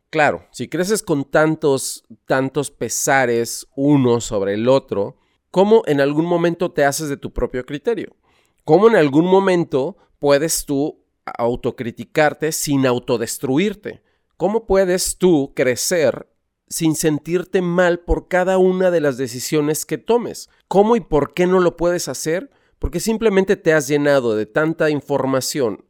claro, 0.09 0.47
si 0.51 0.67
creces 0.67 1.03
con 1.03 1.25
tantos, 1.25 2.05
tantos 2.25 2.71
pesares 2.71 3.67
uno 3.75 4.19
sobre 4.19 4.55
el 4.55 4.67
otro, 4.67 5.18
cómo 5.51 5.83
en 5.85 6.01
algún 6.01 6.25
momento 6.25 6.71
te 6.71 6.85
haces 6.85 7.09
de 7.09 7.17
tu 7.17 7.31
propio 7.31 7.65
criterio. 7.65 8.15
Cómo 8.65 8.87
en 8.87 8.95
algún 8.95 9.25
momento 9.25 9.97
puedes 10.19 10.65
tú 10.65 11.03
autocriticarte 11.25 12.51
sin 12.51 12.85
autodestruirte. 12.85 14.01
¿Cómo 14.37 14.65
puedes 14.65 15.17
tú 15.17 15.53
crecer 15.55 16.29
sin 16.67 16.95
sentirte 16.95 17.61
mal 17.61 17.99
por 17.99 18.27
cada 18.27 18.57
una 18.57 18.91
de 18.91 19.01
las 19.01 19.17
decisiones 19.17 19.85
que 19.85 19.97
tomes? 19.97 20.49
¿Cómo 20.67 20.95
y 20.95 21.01
por 21.01 21.33
qué 21.33 21.47
no 21.47 21.59
lo 21.59 21.77
puedes 21.77 22.07
hacer? 22.07 22.51
Porque 22.77 22.99
simplemente 22.99 23.57
te 23.57 23.73
has 23.73 23.87
llenado 23.87 24.35
de 24.35 24.45
tanta 24.45 24.89
información 24.89 25.85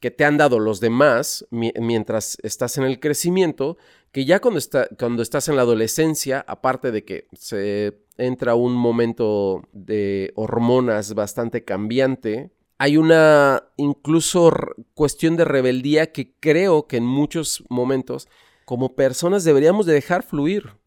que 0.00 0.10
te 0.10 0.24
han 0.24 0.36
dado 0.36 0.58
los 0.58 0.80
demás 0.80 1.46
mientras 1.50 2.36
estás 2.42 2.76
en 2.76 2.84
el 2.84 3.00
crecimiento, 3.00 3.78
que 4.16 4.24
ya 4.24 4.40
cuando, 4.40 4.56
está, 4.56 4.88
cuando 4.98 5.22
estás 5.22 5.46
en 5.50 5.56
la 5.56 5.62
adolescencia, 5.62 6.42
aparte 6.48 6.90
de 6.90 7.04
que 7.04 7.26
se 7.34 7.98
entra 8.16 8.54
un 8.54 8.72
momento 8.72 9.68
de 9.74 10.32
hormonas 10.36 11.12
bastante 11.12 11.64
cambiante, 11.64 12.50
hay 12.78 12.96
una 12.96 13.64
incluso 13.76 14.50
cuestión 14.94 15.36
de 15.36 15.44
rebeldía 15.44 16.12
que 16.12 16.34
creo 16.40 16.86
que 16.86 16.96
en 16.96 17.04
muchos 17.04 17.62
momentos 17.68 18.26
como 18.64 18.94
personas 18.94 19.44
deberíamos 19.44 19.84
de 19.84 19.92
dejar 19.92 20.22
fluir. 20.22 20.78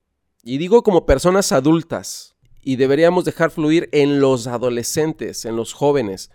Y 0.42 0.58
digo 0.58 0.82
como 0.82 1.06
personas 1.06 1.52
adultas, 1.52 2.36
y 2.64 2.78
deberíamos 2.78 3.26
dejar 3.26 3.52
fluir 3.52 3.90
en 3.92 4.20
los 4.20 4.48
adolescentes, 4.48 5.46
en 5.46 5.56
los 5.56 5.74
jóvenes. 5.74 6.32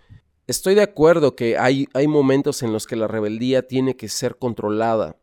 Estoy 0.47 0.75
de 0.75 0.83
acuerdo 0.83 1.35
que 1.35 1.57
hay, 1.57 1.89
hay 1.93 2.07
momentos 2.07 2.63
en 2.63 2.71
los 2.71 2.87
que 2.87 2.95
la 2.95 3.09
rebeldía 3.09 3.67
tiene 3.67 3.97
que 3.97 4.07
ser 4.07 4.37
controlada. 4.37 5.17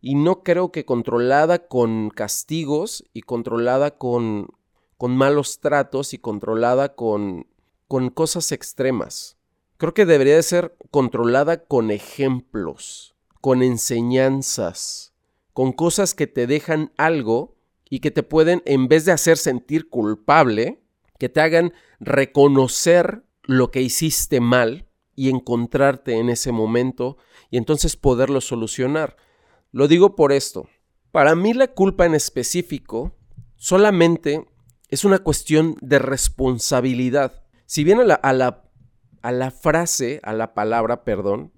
Y 0.00 0.14
no 0.14 0.42
creo 0.42 0.72
que 0.72 0.84
controlada 0.84 1.66
con 1.68 2.10
castigos 2.10 3.04
y 3.12 3.22
controlada 3.22 3.98
con, 3.98 4.48
con 4.96 5.16
malos 5.16 5.60
tratos 5.60 6.14
y 6.14 6.18
controlada 6.18 6.94
con, 6.94 7.46
con 7.88 8.10
cosas 8.10 8.52
extremas. 8.52 9.36
Creo 9.76 9.94
que 9.94 10.06
debería 10.06 10.36
de 10.36 10.42
ser 10.42 10.76
controlada 10.90 11.64
con 11.64 11.90
ejemplos, 11.90 13.14
con 13.40 13.62
enseñanzas, 13.62 15.12
con 15.52 15.72
cosas 15.72 16.14
que 16.14 16.26
te 16.26 16.46
dejan 16.46 16.92
algo 16.96 17.56
y 17.88 18.00
que 18.00 18.10
te 18.10 18.22
pueden, 18.22 18.62
en 18.66 18.88
vez 18.88 19.04
de 19.04 19.12
hacer 19.12 19.36
sentir 19.36 19.88
culpable, 19.88 20.82
que 21.18 21.28
te 21.28 21.40
hagan 21.40 21.72
reconocer 21.98 23.24
lo 23.42 23.70
que 23.70 23.82
hiciste 23.82 24.40
mal 24.40 24.86
y 25.16 25.28
encontrarte 25.28 26.18
en 26.18 26.30
ese 26.30 26.52
momento 26.52 27.18
y 27.50 27.56
entonces 27.56 27.96
poderlo 27.96 28.40
solucionar. 28.40 29.16
Lo 29.72 29.88
digo 29.88 30.16
por 30.16 30.32
esto. 30.32 30.68
Para 31.12 31.34
mí 31.34 31.54
la 31.54 31.68
culpa 31.68 32.06
en 32.06 32.14
específico 32.14 33.16
solamente 33.56 34.46
es 34.88 35.04
una 35.04 35.18
cuestión 35.20 35.76
de 35.80 35.98
responsabilidad. 35.98 37.44
Si 37.66 37.84
bien 37.84 38.00
a 38.00 38.32
la, 38.32 39.50
frase, 39.50 40.20
a 40.22 40.32
la 40.32 40.54
palabra, 40.54 41.04
perdón, 41.04 41.52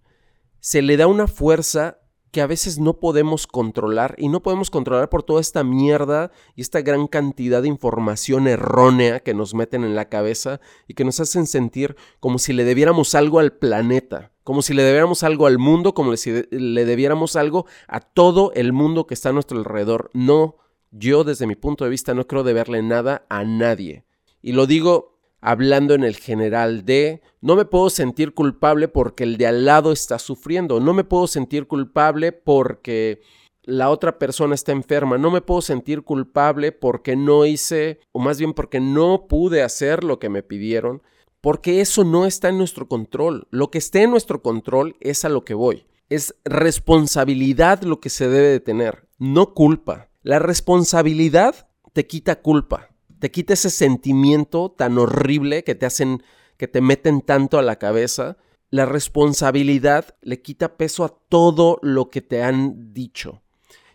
se 0.61 0.83
le 0.83 0.97
da 0.97 1.07
una 1.07 1.27
fuerza 1.27 2.02
que 2.33 2.41
a 2.41 2.47
veces 2.47 2.79
no 2.79 2.95
podemos 2.95 3.47
controlar 3.47 4.15
y 4.17 4.29
no 4.31 4.43
podemos 4.43 4.71
controlar 4.71 5.11
por 5.11 5.23
toda 5.23 5.41
esta 5.41 5.63
mierda 5.65 6.33
y 6.57 6.63
esta 6.63 6.81
gran 6.81 7.07
cantidad 7.07 7.61
de 7.61 7.69
información 7.69 8.49
errónea 8.49 9.21
que 9.21 9.35
nos 9.35 9.55
meten 9.55 9.85
en 9.85 9.95
la 9.95 10.09
cabeza 10.09 10.59
y 10.89 10.95
que 10.95 11.05
nos 11.05 11.21
hacen 11.21 11.47
sentir 11.47 11.95
como 12.21 12.39
si 12.39 12.55
le 12.55 12.65
debiéramos 12.65 13.15
algo 13.15 13.39
al 13.39 13.53
planeta, 13.53 14.33
como 14.45 14.63
si 14.63 14.73
le 14.73 14.83
debiéramos 14.83 15.23
algo 15.23 15.47
al 15.47 15.59
mundo, 15.59 15.93
como 15.93 16.17
si 16.17 16.45
le 16.51 16.85
debiéramos 16.87 17.37
algo 17.37 17.67
a 17.87 18.01
todo 18.01 18.51
el 18.55 18.73
mundo 18.73 19.07
que 19.07 19.13
está 19.13 19.29
a 19.29 19.33
nuestro 19.33 19.59
alrededor. 19.59 20.11
No, 20.15 20.57
yo 20.91 21.25
desde 21.25 21.47
mi 21.47 21.55
punto 21.55 21.85
de 21.85 21.91
vista 21.91 22.15
no 22.15 22.27
creo 22.27 22.45
deberle 22.45 22.83
nada 22.83 23.27
a 23.29 23.45
nadie. 23.45 24.07
Y 24.41 24.53
lo 24.53 24.67
digo 24.67 25.12
hablando 25.43 25.95
en 25.95 26.05
el 26.05 26.17
general 26.17 26.87
de 26.87 27.21
no 27.43 27.57
me 27.57 27.65
puedo 27.67 27.91
sentir 27.91 28.33
culpable 28.33 28.89
porque 28.89 29.25
el 29.25 29.37
de 29.37 29.49
al 29.49 29.67
lado 29.67 29.93
está 29.93 30.19
sufriendo, 30.19 30.81
no 30.81 30.95
me 30.95 31.05
puedo 31.05 31.27
sentir 31.27 31.67
culpable 31.67 32.33
porque 32.33 33.21
la 33.65 33.91
otra 33.91 34.19
persona 34.19 34.55
está 34.55 34.73
enferma, 34.73 35.19
no 35.19 35.31
me 35.31 35.41
puedo 35.41 35.61
sentir 35.61 36.03
culpable 36.03 36.73
porque 36.73 37.17
no 37.17 37.45
hice, 37.45 38.01
o 38.13 38.21
más 38.21 38.39
bien 38.39 38.55
porque 38.55 38.81
no 38.81 39.27
pude 39.29 39.63
hacer 39.63 40.05
lo 40.05 40.19
que 40.19 40.29
me 40.29 40.43
pidieron, 40.43 41.03
porque 41.41 41.81
eso 41.81 42.05
no 42.05 42.25
está 42.25 42.49
en 42.49 42.59
nuestro 42.59 42.89
control. 42.89 43.49
Lo 43.51 43.71
que 43.71 43.79
esté 43.79 44.03
en 44.03 44.11
nuestro 44.11 44.43
control 44.43 44.97
es 45.01 45.25
a 45.25 45.29
lo 45.29 45.45
que 45.45 45.55
voy. 45.55 45.87
Es 46.09 46.37
responsabilidad 46.45 47.83
lo 47.83 48.01
que 48.01 48.11
se 48.11 48.29
debe 48.29 48.49
de 48.49 48.61
tener, 48.61 49.09
no 49.19 49.55
culpa. 49.55 50.09
La 50.23 50.39
responsabilidad 50.39 51.69
te 51.93 52.07
quita 52.07 52.43
culpa, 52.43 52.92
te 53.23 53.31
quita 53.31 53.55
ese 53.55 53.71
sentimiento 53.71 54.73
tan 54.73 54.99
horrible 54.99 55.63
que 55.63 55.77
te 55.77 55.87
hacen, 55.87 56.25
que 56.57 56.67
te 56.67 56.81
meten 56.81 57.21
tanto 57.21 57.57
a 57.57 57.63
la 57.63 57.77
cabeza. 57.77 58.37
La 58.69 58.85
responsabilidad 58.85 60.17
le 60.23 60.43
quita 60.43 60.77
peso 60.77 61.05
a 61.05 61.17
todo 61.29 61.79
lo 61.83 62.11
que 62.11 62.21
te 62.21 62.43
han 62.43 62.93
dicho. 62.93 63.41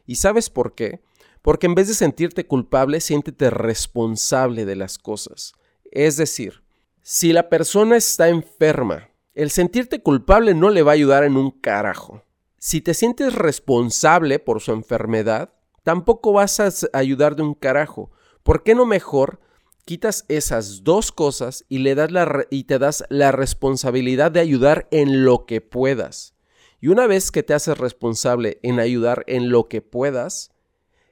¿Y 0.05 0.15
sabes 0.15 0.49
por 0.49 0.75
qué? 0.75 1.01
Porque 1.41 1.65
en 1.65 1.75
vez 1.75 1.89
de 1.89 1.93
sentirte 1.93 2.47
culpable, 2.47 3.01
siéntete 3.01 3.49
responsable 3.49 4.63
de 4.63 4.77
las 4.77 4.97
cosas. 4.97 5.51
Es 5.91 6.15
decir, 6.15 6.63
si 7.01 7.33
la 7.33 7.49
persona 7.49 7.97
está 7.97 8.29
enferma, 8.29 9.09
el 9.33 9.51
sentirte 9.51 10.01
culpable 10.01 10.53
no 10.53 10.69
le 10.69 10.83
va 10.83 10.91
a 10.91 10.95
ayudar 10.95 11.25
en 11.25 11.35
un 11.35 11.51
carajo. 11.51 12.23
Si 12.59 12.79
te 12.79 12.93
sientes 12.93 13.35
responsable 13.35 14.39
por 14.39 14.61
su 14.61 14.71
enfermedad, 14.71 15.53
tampoco 15.83 16.31
vas 16.31 16.61
a 16.61 16.69
ayudar 16.93 17.35
de 17.35 17.43
un 17.43 17.55
carajo. 17.55 18.09
¿Por 18.47 18.63
qué 18.63 18.75
no 18.75 18.85
mejor 18.85 19.41
quitas 19.83 20.23
esas 20.29 20.85
dos 20.85 21.11
cosas 21.11 21.65
y, 21.67 21.79
le 21.79 21.95
das 21.95 22.13
la 22.13 22.45
y 22.49 22.63
te 22.63 22.79
das 22.79 23.03
la 23.09 23.33
responsabilidad 23.33 24.31
de 24.31 24.39
ayudar 24.39 24.87
en 24.91 25.25
lo 25.25 25.45
que 25.45 25.59
puedas? 25.59 26.33
Y 26.79 26.87
una 26.87 27.07
vez 27.07 27.29
que 27.29 27.43
te 27.43 27.53
haces 27.53 27.77
responsable 27.77 28.61
en 28.63 28.79
ayudar 28.79 29.25
en 29.27 29.49
lo 29.49 29.67
que 29.67 29.81
puedas, 29.81 30.53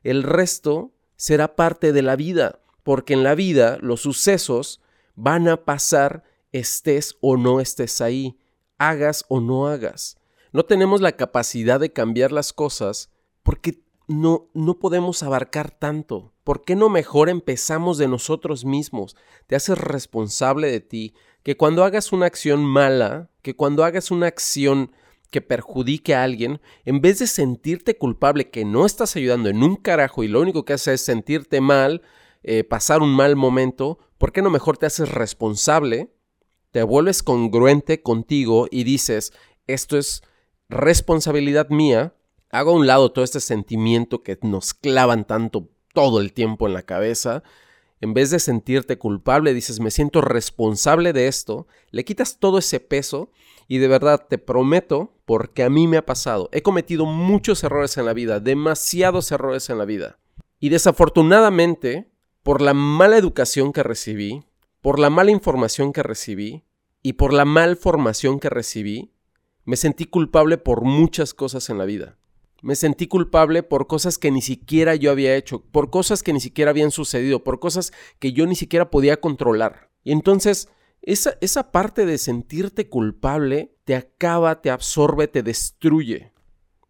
el 0.02 0.24
resto 0.24 0.94
será 1.18 1.58
parte 1.58 1.92
de 1.92 2.04
la 2.04 2.16
vida, 2.16 2.62
porque 2.84 3.12
en 3.12 3.24
la 3.24 3.36
vida 3.36 3.80
los 3.82 4.00
sucesos 4.00 4.82
van 5.16 5.50
a 5.50 5.66
pasar 5.66 6.24
estés 6.54 7.18
o 7.20 7.36
no 7.36 7.60
estés 7.60 8.00
ahí, 8.00 8.40
hagas 8.78 9.26
o 9.28 9.42
no 9.42 9.68
hagas. 9.68 10.18
No 10.54 10.64
tenemos 10.64 11.02
la 11.02 11.12
capacidad 11.18 11.82
de 11.82 11.92
cambiar 11.92 12.32
las 12.32 12.54
cosas 12.54 13.12
porque 13.44 13.84
no, 14.08 14.50
no 14.54 14.80
podemos 14.80 15.24
abarcar 15.24 15.72
tanto. 15.72 16.34
¿Por 16.44 16.64
qué 16.64 16.76
no 16.76 16.90
mejor 16.90 17.30
empezamos 17.30 17.98
de 17.98 18.08
nosotros 18.08 18.66
mismos? 18.66 19.16
Te 19.48 19.56
haces 19.56 19.78
responsable 19.78 20.70
de 20.70 20.80
ti, 20.80 21.14
que 21.44 21.58
cuando 21.58 21.84
hagas 21.84 22.12
una 22.12 22.26
acción 22.26 22.64
mala, 22.64 23.30
que 23.42 23.56
cuando 23.56 23.84
hagas 23.84 24.12
una 24.12 24.28
acción 24.28 24.92
que 25.32 25.42
perjudique 25.42 26.16
a 26.16 26.24
alguien, 26.24 26.62
en 26.86 27.02
vez 27.02 27.20
de 27.20 27.28
sentirte 27.28 27.98
culpable 27.98 28.50
que 28.50 28.64
no 28.64 28.86
estás 28.86 29.16
ayudando 29.16 29.50
en 29.50 29.64
un 29.64 29.76
carajo 29.76 30.24
y 30.24 30.28
lo 30.28 30.42
único 30.42 30.66
que 30.66 30.74
haces 30.74 31.02
es 31.02 31.06
sentirte 31.06 31.62
mal, 31.62 32.02
eh, 32.44 32.64
pasar 32.64 33.02
un 33.02 33.16
mal 33.16 33.36
momento, 33.36 34.00
¿por 34.18 34.32
qué 34.32 34.42
no 34.42 34.50
mejor 34.50 34.78
te 34.78 34.86
haces 34.86 35.10
responsable? 35.10 36.14
Te 36.72 36.84
vuelves 36.84 37.24
congruente 37.24 38.02
contigo 38.02 38.68
y 38.70 38.84
dices, 38.84 39.34
esto 39.68 39.98
es 39.98 40.22
responsabilidad 40.70 41.70
mía, 41.70 42.14
hago 42.56 42.72
a 42.72 42.76
un 42.76 42.88
lado 42.88 43.12
todo 43.12 43.26
este 43.26 43.40
sentimiento 43.40 44.24
que 44.24 44.38
nos 44.42 44.74
clavan 44.74 45.26
tanto 45.26 45.70
todo 45.94 46.22
el 46.22 46.34
tiempo 46.34 46.68
en 46.68 46.74
la 46.74 46.84
cabeza. 46.84 47.44
En 48.02 48.14
vez 48.14 48.30
de 48.30 48.40
sentirte 48.40 48.98
culpable, 48.98 49.54
dices, 49.54 49.80
me 49.80 49.92
siento 49.92 50.22
responsable 50.22 51.14
de 51.14 51.28
esto, 51.28 51.68
le 51.92 52.06
quitas 52.06 52.40
todo 52.40 52.60
ese 52.60 52.80
peso 52.80 53.32
y 53.68 53.80
de 53.80 53.88
verdad 53.88 54.26
te 54.30 54.38
prometo, 54.38 55.14
porque 55.26 55.64
a 55.64 55.70
mí 55.70 55.88
me 55.88 55.98
ha 55.98 56.06
pasado, 56.06 56.50
he 56.52 56.62
cometido 56.62 57.06
muchos 57.06 57.64
errores 57.64 57.98
en 57.98 58.06
la 58.06 58.14
vida, 58.14 58.40
demasiados 58.40 59.32
errores 59.32 59.70
en 59.70 59.78
la 59.78 59.86
vida. 59.86 60.20
Y 60.60 60.70
desafortunadamente, 60.70 62.10
por 62.44 62.62
la 62.62 62.74
mala 62.74 63.18
educación 63.18 63.74
que 63.74 63.84
recibí, 63.84 64.46
por 64.82 65.00
la 65.00 65.10
mala 65.10 65.32
información 65.32 65.94
que 65.94 66.04
recibí 66.04 66.64
y 67.02 67.14
por 67.14 67.34
la 67.34 67.46
mal 67.46 67.76
formación 67.76 68.40
que 68.40 68.50
recibí, 68.50 69.14
me 69.64 69.78
sentí 69.78 70.06
culpable 70.06 70.58
por 70.58 70.84
muchas 70.84 71.34
cosas 71.34 71.70
en 71.70 71.80
la 71.80 71.86
vida. 71.86 72.18
Me 72.66 72.76
sentí 72.76 73.06
culpable 73.06 73.62
por 73.62 73.86
cosas 73.86 74.18
que 74.18 74.32
ni 74.32 74.42
siquiera 74.42 74.96
yo 74.96 75.12
había 75.12 75.36
hecho, 75.36 75.62
por 75.72 75.92
cosas 75.92 76.24
que 76.24 76.34
ni 76.34 76.40
siquiera 76.40 76.72
habían 76.72 76.90
sucedido, 76.90 77.44
por 77.44 77.60
cosas 77.60 77.94
que 78.18 78.34
yo 78.34 78.48
ni 78.48 78.56
siquiera 78.56 78.90
podía 78.90 79.22
controlar. 79.22 79.92
Y 80.04 80.12
entonces, 80.12 80.70
esa, 81.04 81.38
esa 81.42 81.72
parte 81.72 82.08
de 82.08 82.18
sentirte 82.18 82.90
culpable 82.90 83.76
te 83.84 83.94
acaba, 83.94 84.64
te 84.64 84.72
absorbe, 84.72 85.28
te 85.28 85.44
destruye. 85.44 86.32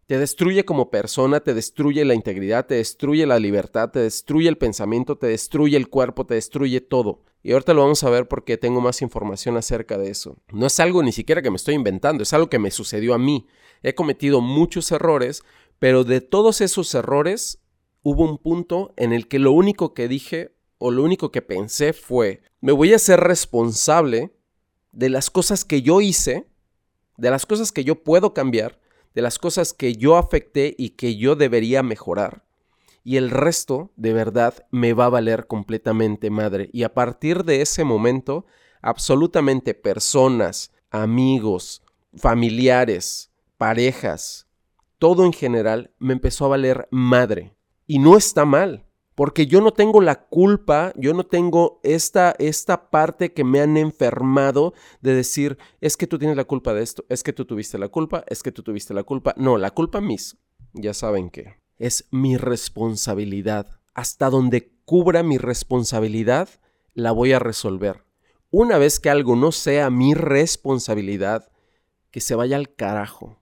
Te 0.06 0.18
destruye 0.18 0.64
como 0.64 0.90
persona, 0.90 1.40
te 1.40 1.52
destruye 1.52 2.06
la 2.06 2.14
integridad, 2.14 2.64
te 2.64 2.76
destruye 2.76 3.26
la 3.26 3.38
libertad, 3.38 3.90
te 3.90 3.98
destruye 3.98 4.48
el 4.48 4.56
pensamiento, 4.56 5.18
te 5.18 5.26
destruye 5.26 5.76
el 5.76 5.90
cuerpo, 5.90 6.24
te 6.24 6.36
destruye 6.36 6.80
todo. 6.80 7.22
Y 7.42 7.52
ahorita 7.52 7.74
lo 7.74 7.82
vamos 7.82 8.02
a 8.02 8.10
ver 8.10 8.28
porque 8.28 8.56
tengo 8.56 8.80
más 8.80 9.02
información 9.02 9.56
acerca 9.56 9.98
de 9.98 10.10
eso. 10.10 10.36
No 10.52 10.66
es 10.66 10.80
algo 10.80 11.02
ni 11.02 11.12
siquiera 11.12 11.42
que 11.42 11.50
me 11.50 11.56
estoy 11.56 11.74
inventando, 11.74 12.22
es 12.22 12.32
algo 12.32 12.48
que 12.48 12.58
me 12.58 12.70
sucedió 12.70 13.12
a 13.14 13.18
mí. 13.18 13.46
He 13.82 13.94
cometido 13.94 14.40
muchos 14.40 14.90
errores, 14.90 15.44
pero 15.78 16.04
de 16.04 16.20
todos 16.20 16.60
esos 16.60 16.94
errores, 16.94 17.60
hubo 18.02 18.24
un 18.24 18.38
punto 18.38 18.92
en 18.96 19.12
el 19.12 19.28
que 19.28 19.38
lo 19.38 19.52
único 19.52 19.94
que 19.94 20.08
dije 20.08 20.54
o 20.78 20.90
lo 20.90 21.02
único 21.02 21.32
que 21.32 21.42
pensé 21.42 21.92
fue, 21.92 22.42
me 22.60 22.72
voy 22.72 22.92
a 22.94 22.98
ser 22.98 23.20
responsable 23.20 24.32
de 24.92 25.10
las 25.10 25.30
cosas 25.30 25.64
que 25.64 25.82
yo 25.82 26.00
hice, 26.00 26.46
de 27.16 27.30
las 27.30 27.46
cosas 27.46 27.72
que 27.72 27.84
yo 27.84 28.02
puedo 28.02 28.34
cambiar, 28.34 28.80
de 29.14 29.22
las 29.22 29.38
cosas 29.38 29.72
que 29.72 29.94
yo 29.94 30.16
afecté 30.16 30.74
y 30.76 30.90
que 30.90 31.16
yo 31.16 31.36
debería 31.36 31.82
mejorar. 31.82 32.44
Y 33.02 33.16
el 33.16 33.30
resto, 33.30 33.92
de 33.96 34.12
verdad, 34.12 34.66
me 34.70 34.92
va 34.92 35.06
a 35.06 35.10
valer 35.10 35.46
completamente 35.46 36.28
madre. 36.28 36.70
Y 36.72 36.82
a 36.82 36.92
partir 36.92 37.44
de 37.44 37.62
ese 37.62 37.84
momento, 37.84 38.46
absolutamente 38.82 39.74
personas, 39.74 40.72
amigos, 40.90 41.82
familiares, 42.16 43.30
parejas, 43.56 44.45
todo 44.98 45.24
en 45.24 45.32
general, 45.32 45.92
me 45.98 46.12
empezó 46.12 46.44
a 46.44 46.48
valer 46.48 46.88
madre. 46.90 47.54
Y 47.86 47.98
no 47.98 48.16
está 48.16 48.44
mal, 48.44 48.86
porque 49.14 49.46
yo 49.46 49.60
no 49.60 49.72
tengo 49.72 50.00
la 50.00 50.26
culpa, 50.26 50.92
yo 50.96 51.14
no 51.14 51.24
tengo 51.24 51.80
esta, 51.82 52.34
esta 52.38 52.90
parte 52.90 53.32
que 53.32 53.44
me 53.44 53.60
han 53.60 53.76
enfermado 53.76 54.74
de 55.00 55.14
decir, 55.14 55.58
es 55.80 55.96
que 55.96 56.06
tú 56.06 56.18
tienes 56.18 56.36
la 56.36 56.44
culpa 56.44 56.74
de 56.74 56.82
esto, 56.82 57.04
es 57.08 57.22
que 57.22 57.32
tú 57.32 57.44
tuviste 57.46 57.78
la 57.78 57.88
culpa, 57.88 58.24
es 58.28 58.42
que 58.42 58.52
tú 58.52 58.62
tuviste 58.62 58.92
la 58.92 59.04
culpa. 59.04 59.34
No, 59.36 59.56
la 59.56 59.70
culpa 59.70 60.00
mis, 60.00 60.36
ya 60.74 60.92
saben 60.92 61.30
que 61.30 61.54
es 61.78 62.08
mi 62.10 62.36
responsabilidad. 62.36 63.80
Hasta 63.94 64.28
donde 64.28 64.72
cubra 64.84 65.22
mi 65.22 65.38
responsabilidad, 65.38 66.48
la 66.92 67.12
voy 67.12 67.32
a 67.32 67.38
resolver. 67.38 68.04
Una 68.50 68.78
vez 68.78 69.00
que 69.00 69.10
algo 69.10 69.36
no 69.36 69.52
sea 69.52 69.90
mi 69.90 70.14
responsabilidad, 70.14 71.50
que 72.10 72.20
se 72.20 72.34
vaya 72.34 72.56
al 72.56 72.74
carajo. 72.74 73.40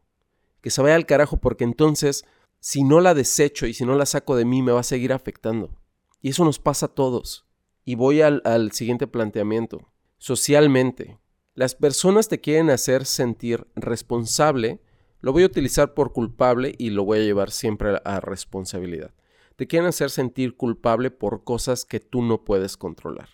Que 0.64 0.70
se 0.70 0.80
vaya 0.80 0.94
al 0.94 1.04
carajo 1.04 1.36
porque 1.36 1.62
entonces, 1.62 2.24
si 2.58 2.84
no 2.84 3.02
la 3.02 3.12
desecho 3.12 3.66
y 3.66 3.74
si 3.74 3.84
no 3.84 3.96
la 3.96 4.06
saco 4.06 4.34
de 4.34 4.46
mí, 4.46 4.62
me 4.62 4.72
va 4.72 4.80
a 4.80 4.82
seguir 4.82 5.12
afectando. 5.12 5.76
Y 6.22 6.30
eso 6.30 6.42
nos 6.42 6.58
pasa 6.58 6.86
a 6.86 6.94
todos. 6.94 7.44
Y 7.84 7.96
voy 7.96 8.22
al, 8.22 8.40
al 8.46 8.72
siguiente 8.72 9.06
planteamiento. 9.06 9.92
Socialmente, 10.16 11.18
las 11.52 11.74
personas 11.74 12.28
te 12.28 12.40
quieren 12.40 12.70
hacer 12.70 13.04
sentir 13.04 13.66
responsable, 13.76 14.80
lo 15.20 15.34
voy 15.34 15.42
a 15.42 15.48
utilizar 15.48 15.92
por 15.92 16.14
culpable 16.14 16.74
y 16.78 16.88
lo 16.88 17.04
voy 17.04 17.18
a 17.18 17.24
llevar 17.24 17.50
siempre 17.50 18.00
a 18.02 18.20
responsabilidad. 18.20 19.12
Te 19.56 19.66
quieren 19.66 19.86
hacer 19.86 20.08
sentir 20.08 20.56
culpable 20.56 21.10
por 21.10 21.44
cosas 21.44 21.84
que 21.84 22.00
tú 22.00 22.22
no 22.22 22.42
puedes 22.42 22.78
controlar. 22.78 23.28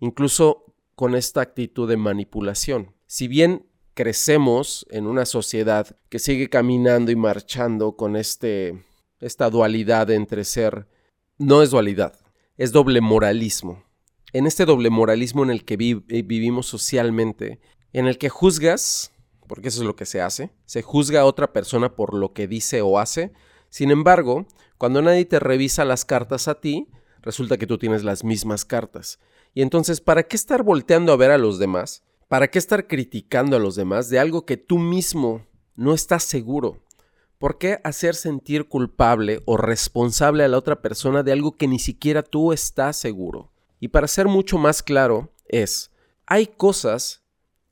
Incluso 0.00 0.74
con 0.94 1.16
esta 1.16 1.42
actitud 1.42 1.86
de 1.86 1.98
manipulación. 1.98 2.94
Si 3.04 3.28
bien 3.28 3.65
crecemos 3.96 4.86
en 4.90 5.06
una 5.06 5.24
sociedad 5.24 5.96
que 6.10 6.18
sigue 6.18 6.50
caminando 6.50 7.10
y 7.10 7.16
marchando 7.16 7.96
con 7.96 8.14
este, 8.14 8.84
esta 9.20 9.48
dualidad 9.48 10.10
entre 10.10 10.44
ser, 10.44 10.86
no 11.38 11.62
es 11.62 11.70
dualidad, 11.70 12.14
es 12.58 12.72
doble 12.72 13.00
moralismo. 13.00 13.84
En 14.34 14.46
este 14.46 14.66
doble 14.66 14.90
moralismo 14.90 15.44
en 15.44 15.50
el 15.50 15.64
que 15.64 15.74
eh, 15.80 16.22
vivimos 16.22 16.66
socialmente, 16.66 17.58
en 17.94 18.06
el 18.06 18.18
que 18.18 18.28
juzgas, 18.28 19.12
porque 19.48 19.68
eso 19.68 19.80
es 19.80 19.86
lo 19.86 19.96
que 19.96 20.04
se 20.04 20.20
hace, 20.20 20.50
se 20.66 20.82
juzga 20.82 21.22
a 21.22 21.24
otra 21.24 21.54
persona 21.54 21.96
por 21.96 22.12
lo 22.12 22.34
que 22.34 22.46
dice 22.46 22.82
o 22.82 22.98
hace, 22.98 23.32
sin 23.70 23.90
embargo, 23.90 24.46
cuando 24.76 25.00
nadie 25.00 25.24
te 25.24 25.40
revisa 25.40 25.86
las 25.86 26.04
cartas 26.04 26.48
a 26.48 26.60
ti, 26.60 26.86
resulta 27.22 27.56
que 27.56 27.66
tú 27.66 27.78
tienes 27.78 28.04
las 28.04 28.24
mismas 28.24 28.66
cartas. 28.66 29.20
Y 29.54 29.62
entonces, 29.62 30.02
¿para 30.02 30.24
qué 30.24 30.36
estar 30.36 30.62
volteando 30.62 31.14
a 31.14 31.16
ver 31.16 31.30
a 31.30 31.38
los 31.38 31.58
demás? 31.58 32.02
¿Para 32.28 32.48
qué 32.48 32.58
estar 32.58 32.88
criticando 32.88 33.56
a 33.56 33.60
los 33.60 33.76
demás 33.76 34.10
de 34.10 34.18
algo 34.18 34.44
que 34.44 34.56
tú 34.56 34.80
mismo 34.80 35.46
no 35.76 35.94
estás 35.94 36.24
seguro? 36.24 36.82
¿Por 37.38 37.56
qué 37.56 37.78
hacer 37.84 38.16
sentir 38.16 38.66
culpable 38.66 39.42
o 39.44 39.56
responsable 39.56 40.42
a 40.42 40.48
la 40.48 40.58
otra 40.58 40.82
persona 40.82 41.22
de 41.22 41.30
algo 41.30 41.52
que 41.52 41.68
ni 41.68 41.78
siquiera 41.78 42.24
tú 42.24 42.52
estás 42.52 42.96
seguro? 42.96 43.52
Y 43.78 43.88
para 43.88 44.08
ser 44.08 44.26
mucho 44.26 44.58
más 44.58 44.82
claro, 44.82 45.32
es, 45.46 45.92
hay 46.26 46.48
cosas 46.48 47.22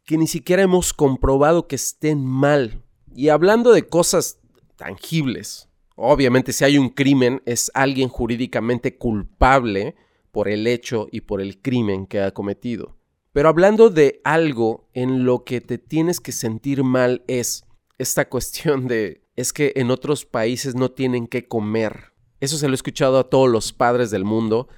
que 0.05 0.19
ni 0.19 0.29
siquiera 0.29 0.63
hemos 0.63 0.93
comprobado 0.93 1.67
que 1.67 1.75
estén 1.75 2.25
mal. 2.25 2.85
Y 3.13 3.31
hablando 3.31 3.73
de 3.73 3.89
cosas 3.89 4.39
tangibles, 4.77 5.69
obviamente 5.97 6.53
si 6.53 6.65
hay 6.65 6.79
un 6.79 6.91
crimen 6.91 7.43
es 7.45 7.73
alguien 7.75 8.09
jurídicamente 8.09 8.99
culpable 8.99 9.97
por 10.31 10.49
el 10.49 10.69
hecho 10.69 11.09
y 11.11 11.23
por 11.23 11.41
el 11.41 11.61
crimen 11.61 12.07
que 12.07 12.21
ha 12.21 12.31
cometido. 12.31 12.95
Pero 13.35 13.49
hablando 13.49 13.91
de 13.91 14.21
algo 14.23 14.87
en 14.95 15.25
lo 15.25 15.43
que 15.43 15.61
te 15.61 15.77
tienes 15.77 16.21
que 16.21 16.31
sentir 16.31 16.85
mal 16.85 17.25
es 17.27 17.65
esta 17.99 18.29
cuestión 18.31 18.87
de 18.87 19.23
es 19.35 19.53
que 19.53 19.73
en 19.75 19.91
otros 19.91 20.25
países 20.25 20.77
no 20.77 20.93
tienen 20.93 21.27
que 21.27 21.49
comer. 21.49 22.13
Eso 22.39 22.57
se 22.57 22.69
lo 22.69 22.75
he 22.75 22.77
escuchado 22.77 23.19
a 23.19 23.29
todos 23.29 23.51
los 23.51 23.73
padres 23.73 24.13
del 24.13 24.25
mundo. 24.25 24.69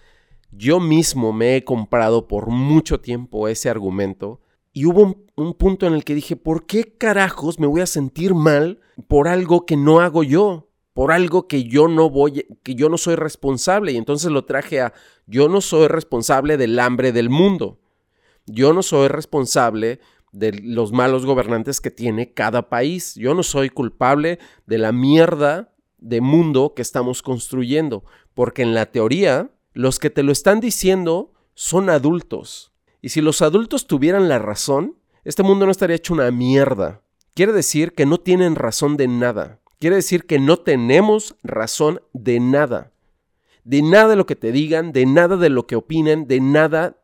Yo 0.53 0.81
mismo 0.81 1.35
me 1.35 1.55
he 1.55 1.65
comprado 1.65 2.29
por 2.29 2.49
mucho 2.49 2.99
tiempo 2.99 3.47
ese 3.47 3.69
argumento 3.69 4.41
y 4.73 4.87
hubo 4.87 5.03
un, 5.03 5.27
un, 5.37 5.53
punto 5.53 5.87
en 5.87 5.93
el 5.93 6.03
que 6.03 6.15
dije, 6.15 6.35
¿por 6.35 6.65
qué 6.65 6.97
carajos 6.97 7.61
me 7.61 7.67
voy 7.67 7.83
a 7.83 7.87
sentir 7.87 8.35
mal 8.35 8.81
por 9.07 9.29
algo 9.29 9.67
que 9.67 9.77
no 9.77 10.01
hago 10.01 10.23
yo? 10.23 10.71
Por 10.95 11.13
algo 11.13 11.47
que 11.47 11.65
yo 11.65 11.89
no 11.89 12.09
voy, 12.09 12.47
que 12.63 12.75
yo 12.75 12.89
no 12.89 12.97
soy 12.97 13.17
responsable. 13.17 13.93
Y 13.93 13.99
entonces 13.99 14.31
lo 14.31 14.47
traje 14.47 14.81
a, 14.81 14.95
yo 15.27 15.51
no 15.51 15.61
soy 15.61 15.89
responsable 15.89 16.57
del 16.57 16.79
hambre 16.79 17.13
del 17.13 17.29
mundo. 17.29 17.81
Yo 18.47 18.73
no 18.73 18.83
soy 18.83 19.09
responsable 19.09 20.01
de 20.33 20.53
los 20.53 20.93
malos 20.93 21.27
gobernantes 21.27 21.81
que 21.81 21.91
tiene 21.91 22.33
cada 22.33 22.69
país. 22.69 23.15
Yo 23.15 23.35
no 23.35 23.43
soy 23.43 23.71
culpable 23.71 24.39
de 24.67 24.79
la 24.79 24.93
mierda 24.93 25.73
de 25.99 26.21
mundo 26.21 26.75
que 26.75 26.83
estamos 26.83 27.23
construyendo, 27.23 28.05
porque 28.35 28.63
en 28.63 28.75
la 28.75 28.87
teoría 28.87 29.51
los 29.73 29.99
que 29.99 30.11
te 30.11 30.23
lo 30.23 30.33
están 30.33 30.61
diciendo 30.61 31.33
son 31.55 31.91
adultos. 31.91 32.73
Y 33.01 33.11
si 33.11 33.21
los 33.21 33.43
adultos 33.43 33.87
tuvieran 33.87 34.29
la 34.29 34.39
razón, 34.39 34.97
este 35.25 35.43
mundo 35.43 35.65
no 35.65 35.73
estaría 35.73 35.97
hecho 35.97 36.15
una 36.15 36.31
mierda. 36.31 37.03
Quiere 37.35 37.53
decir 37.53 37.93
que 37.93 38.07
no 38.07 38.19
tienen 38.19 38.55
razón 38.55 38.97
de 38.97 39.09
nada. 39.09 39.61
Quiere 39.79 39.97
decir 39.97 40.27
que 40.27 40.39
no 40.39 40.59
tenemos 40.59 41.37
razón 41.43 42.01
de 42.13 42.41
nada. 42.41 42.93
De 43.65 43.83
nada 43.83 44.09
de 44.09 44.17
lo 44.17 44.27
que 44.27 44.37
te 44.37 44.53
digan, 44.53 44.93
de 44.93 45.05
nada 45.05 45.37
de 45.37 45.51
lo 45.51 45.67
que 45.67 45.77
opinen, 45.77 46.27
de 46.27 46.41
nada 46.41 46.97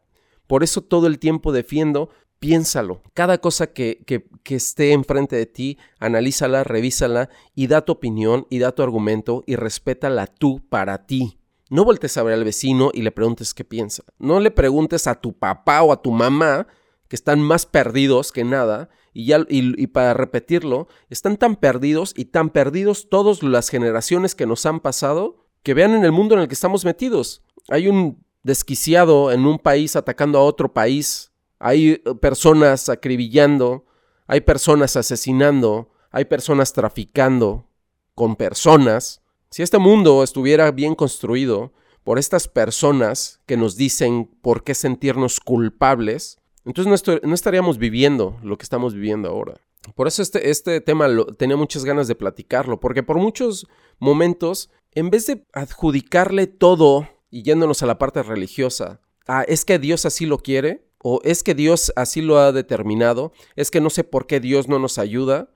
por 0.52 0.62
eso 0.62 0.82
todo 0.82 1.06
el 1.06 1.18
tiempo 1.18 1.50
defiendo, 1.50 2.10
piénsalo. 2.38 3.00
Cada 3.14 3.38
cosa 3.38 3.68
que, 3.68 4.04
que, 4.04 4.54
esté 4.54 4.92
enfrente 4.92 5.34
de 5.34 5.46
ti, 5.46 5.78
analízala, 5.98 6.62
revísala 6.62 7.30
y 7.54 7.68
da 7.68 7.86
tu 7.86 7.92
opinión 7.92 8.46
y 8.50 8.58
da 8.58 8.72
tu 8.72 8.82
argumento 8.82 9.44
y 9.46 9.56
respétala 9.56 10.26
tú 10.26 10.60
para 10.68 11.06
ti. 11.06 11.38
No 11.70 11.86
voltees 11.86 12.18
a 12.18 12.22
ver 12.22 12.34
al 12.34 12.44
vecino 12.44 12.90
y 12.92 13.00
le 13.00 13.12
preguntes 13.12 13.54
qué 13.54 13.64
piensa. 13.64 14.04
No 14.18 14.40
le 14.40 14.50
preguntes 14.50 15.06
a 15.06 15.22
tu 15.22 15.32
papá 15.32 15.82
o 15.84 15.90
a 15.90 16.02
tu 16.02 16.10
mamá, 16.10 16.66
que 17.08 17.16
están 17.16 17.40
más 17.40 17.64
perdidos 17.64 18.30
que 18.30 18.44
nada, 18.44 18.90
y, 19.14 19.24
ya, 19.24 19.46
y 19.48 19.86
para 19.86 20.12
repetirlo, 20.12 20.86
están 21.08 21.38
tan 21.38 21.56
perdidos 21.56 22.12
y 22.14 22.26
tan 22.26 22.50
perdidos 22.50 23.08
todas 23.08 23.42
las 23.42 23.70
generaciones 23.70 24.34
que 24.34 24.44
nos 24.44 24.66
han 24.66 24.80
pasado, 24.80 25.46
que 25.62 25.72
vean 25.72 25.94
en 25.94 26.04
el 26.04 26.12
mundo 26.12 26.34
en 26.34 26.42
el 26.42 26.48
que 26.48 26.54
estamos 26.54 26.84
metidos. 26.84 27.42
Hay 27.70 27.88
un 27.88 28.21
desquiciado 28.42 29.32
en 29.32 29.46
un 29.46 29.58
país 29.58 29.96
atacando 29.96 30.38
a 30.38 30.44
otro 30.44 30.72
país, 30.72 31.32
hay 31.58 31.90
eh, 31.90 32.00
personas 32.20 32.88
acribillando, 32.88 33.84
hay 34.26 34.40
personas 34.40 34.96
asesinando, 34.96 35.90
hay 36.10 36.24
personas 36.24 36.72
traficando 36.72 37.68
con 38.14 38.36
personas. 38.36 39.22
Si 39.50 39.62
este 39.62 39.78
mundo 39.78 40.22
estuviera 40.22 40.70
bien 40.70 40.94
construido 40.94 41.72
por 42.04 42.18
estas 42.18 42.48
personas 42.48 43.40
que 43.46 43.56
nos 43.56 43.76
dicen 43.76 44.28
por 44.42 44.64
qué 44.64 44.74
sentirnos 44.74 45.40
culpables, 45.40 46.38
entonces 46.64 47.22
no, 47.22 47.34
estaríamos 47.34 47.78
viviendo 47.78 48.38
lo 48.42 48.56
que 48.58 48.64
estamos 48.64 48.94
viviendo 48.94 49.28
ahora. 49.28 49.60
Por 49.94 50.06
eso 50.06 50.22
este, 50.22 50.50
este 50.50 50.80
tema 50.80 51.08
lo, 51.08 51.26
tenía 51.26 51.56
muchas 51.56 51.84
ganas 51.84 52.06
de 52.06 52.14
platicarlo, 52.14 52.78
porque 52.78 53.02
por 53.02 53.18
muchos 53.18 53.66
momentos, 53.98 54.70
en 54.92 55.10
vez 55.10 55.26
de 55.26 55.44
adjudicarle 55.52 56.46
todo 56.46 57.08
y 57.32 57.42
yéndonos 57.42 57.82
a 57.82 57.86
la 57.86 57.98
parte 57.98 58.22
religiosa, 58.22 59.00
ah, 59.26 59.42
es 59.48 59.64
que 59.64 59.80
Dios 59.80 60.06
así 60.06 60.26
lo 60.26 60.38
quiere, 60.38 60.86
o 61.02 61.20
es 61.24 61.42
que 61.42 61.54
Dios 61.54 61.92
así 61.96 62.20
lo 62.20 62.38
ha 62.38 62.52
determinado, 62.52 63.32
es 63.56 63.72
que 63.72 63.80
no 63.80 63.90
sé 63.90 64.04
por 64.04 64.28
qué 64.28 64.38
Dios 64.38 64.68
no 64.68 64.78
nos 64.78 64.98
ayuda. 64.98 65.50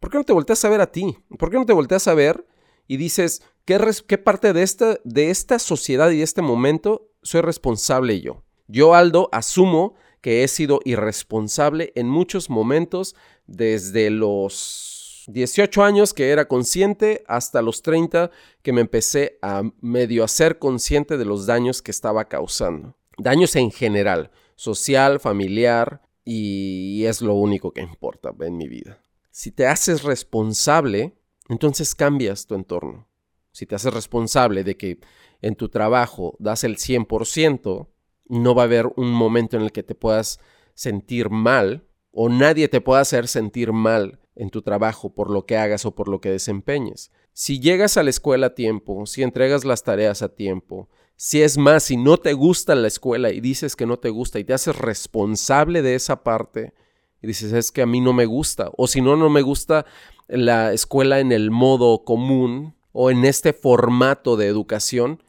¿Por 0.00 0.10
qué 0.10 0.16
no 0.16 0.24
te 0.24 0.32
volteas 0.32 0.64
a 0.64 0.70
ver 0.70 0.80
a 0.80 0.90
ti? 0.92 1.18
¿Por 1.38 1.50
qué 1.50 1.58
no 1.58 1.66
te 1.66 1.74
volteas 1.74 2.08
a 2.08 2.14
ver 2.14 2.46
y 2.86 2.96
dices, 2.96 3.42
¿qué, 3.66 3.78
qué 4.06 4.16
parte 4.16 4.52
de 4.52 4.62
esta, 4.62 4.98
de 5.04 5.30
esta 5.30 5.58
sociedad 5.58 6.10
y 6.10 6.18
de 6.18 6.22
este 6.22 6.40
momento 6.40 7.10
soy 7.22 7.42
responsable 7.42 8.20
yo? 8.20 8.44
Yo, 8.68 8.94
Aldo, 8.94 9.28
asumo 9.32 9.94
que 10.20 10.44
he 10.44 10.48
sido 10.48 10.80
irresponsable 10.84 11.92
en 11.96 12.08
muchos 12.08 12.48
momentos 12.48 13.14
desde 13.46 14.10
los 14.10 14.87
18 15.28 15.84
años 15.84 16.14
que 16.14 16.30
era 16.30 16.48
consciente 16.48 17.22
hasta 17.28 17.62
los 17.62 17.82
30 17.82 18.30
que 18.62 18.72
me 18.72 18.80
empecé 18.80 19.38
a 19.42 19.62
medio 19.80 20.24
a 20.24 20.28
ser 20.28 20.58
consciente 20.58 21.18
de 21.18 21.24
los 21.24 21.46
daños 21.46 21.82
que 21.82 21.90
estaba 21.90 22.28
causando. 22.28 22.96
Daños 23.18 23.54
en 23.56 23.70
general, 23.70 24.30
social, 24.56 25.20
familiar, 25.20 26.02
y 26.24 27.04
es 27.06 27.22
lo 27.22 27.34
único 27.34 27.72
que 27.72 27.80
importa 27.80 28.34
en 28.40 28.56
mi 28.56 28.68
vida. 28.68 29.02
Si 29.30 29.50
te 29.50 29.66
haces 29.66 30.02
responsable, 30.02 31.14
entonces 31.48 31.94
cambias 31.94 32.46
tu 32.46 32.54
entorno. 32.54 33.06
Si 33.52 33.66
te 33.66 33.74
haces 33.74 33.94
responsable 33.94 34.62
de 34.62 34.76
que 34.76 34.98
en 35.40 35.54
tu 35.54 35.68
trabajo 35.68 36.36
das 36.38 36.64
el 36.64 36.76
100%, 36.76 37.88
no 38.28 38.54
va 38.54 38.62
a 38.62 38.64
haber 38.66 38.92
un 38.96 39.10
momento 39.10 39.56
en 39.56 39.62
el 39.62 39.72
que 39.72 39.82
te 39.82 39.94
puedas 39.94 40.38
sentir 40.74 41.30
mal 41.30 41.86
o 42.12 42.28
nadie 42.28 42.68
te 42.68 42.80
pueda 42.80 43.00
hacer 43.00 43.26
sentir 43.26 43.72
mal 43.72 44.20
en 44.38 44.50
tu 44.50 44.62
trabajo 44.62 45.10
por 45.10 45.30
lo 45.30 45.44
que 45.44 45.56
hagas 45.56 45.84
o 45.84 45.94
por 45.94 46.08
lo 46.08 46.20
que 46.20 46.30
desempeñes. 46.30 47.10
Si 47.32 47.60
llegas 47.60 47.96
a 47.96 48.02
la 48.02 48.10
escuela 48.10 48.46
a 48.46 48.54
tiempo, 48.54 49.04
si 49.04 49.22
entregas 49.22 49.64
las 49.64 49.82
tareas 49.82 50.22
a 50.22 50.34
tiempo, 50.34 50.88
si 51.16 51.42
es 51.42 51.58
más, 51.58 51.82
si 51.82 51.96
no 51.96 52.16
te 52.16 52.32
gusta 52.32 52.76
la 52.76 52.86
escuela 52.86 53.30
y 53.30 53.40
dices 53.40 53.74
que 53.74 53.86
no 53.86 53.98
te 53.98 54.10
gusta 54.10 54.38
y 54.38 54.44
te 54.44 54.54
haces 54.54 54.76
responsable 54.76 55.82
de 55.82 55.96
esa 55.96 56.22
parte 56.22 56.72
y 57.20 57.26
dices 57.26 57.52
es 57.52 57.72
que 57.72 57.82
a 57.82 57.86
mí 57.86 58.00
no 58.00 58.12
me 58.12 58.26
gusta 58.26 58.70
o 58.76 58.86
si 58.86 59.00
no, 59.00 59.16
no 59.16 59.28
me 59.28 59.42
gusta 59.42 59.84
la 60.28 60.72
escuela 60.72 61.18
en 61.18 61.32
el 61.32 61.50
modo 61.50 62.04
común 62.04 62.76
o 62.92 63.10
en 63.10 63.24
este 63.24 63.52
formato 63.52 64.36
de 64.36 64.46
educación, 64.46 65.22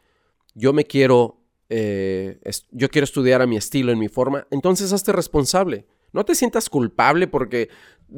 yo 0.54 0.72
me 0.72 0.86
quiero, 0.86 1.42
eh, 1.70 2.40
yo 2.72 2.90
quiero 2.90 3.06
estudiar 3.06 3.42
a 3.42 3.48
mi 3.48 3.58
estilo, 3.58 3.92
en 3.92 4.00
mi 4.00 4.08
forma, 4.08 4.48
entonces 4.52 4.94
hazte 4.94 5.12
responsable. 5.12 5.88
No 6.14 6.26
te 6.26 6.36
sientas 6.36 6.70
culpable 6.70 7.28
porque, 7.28 7.70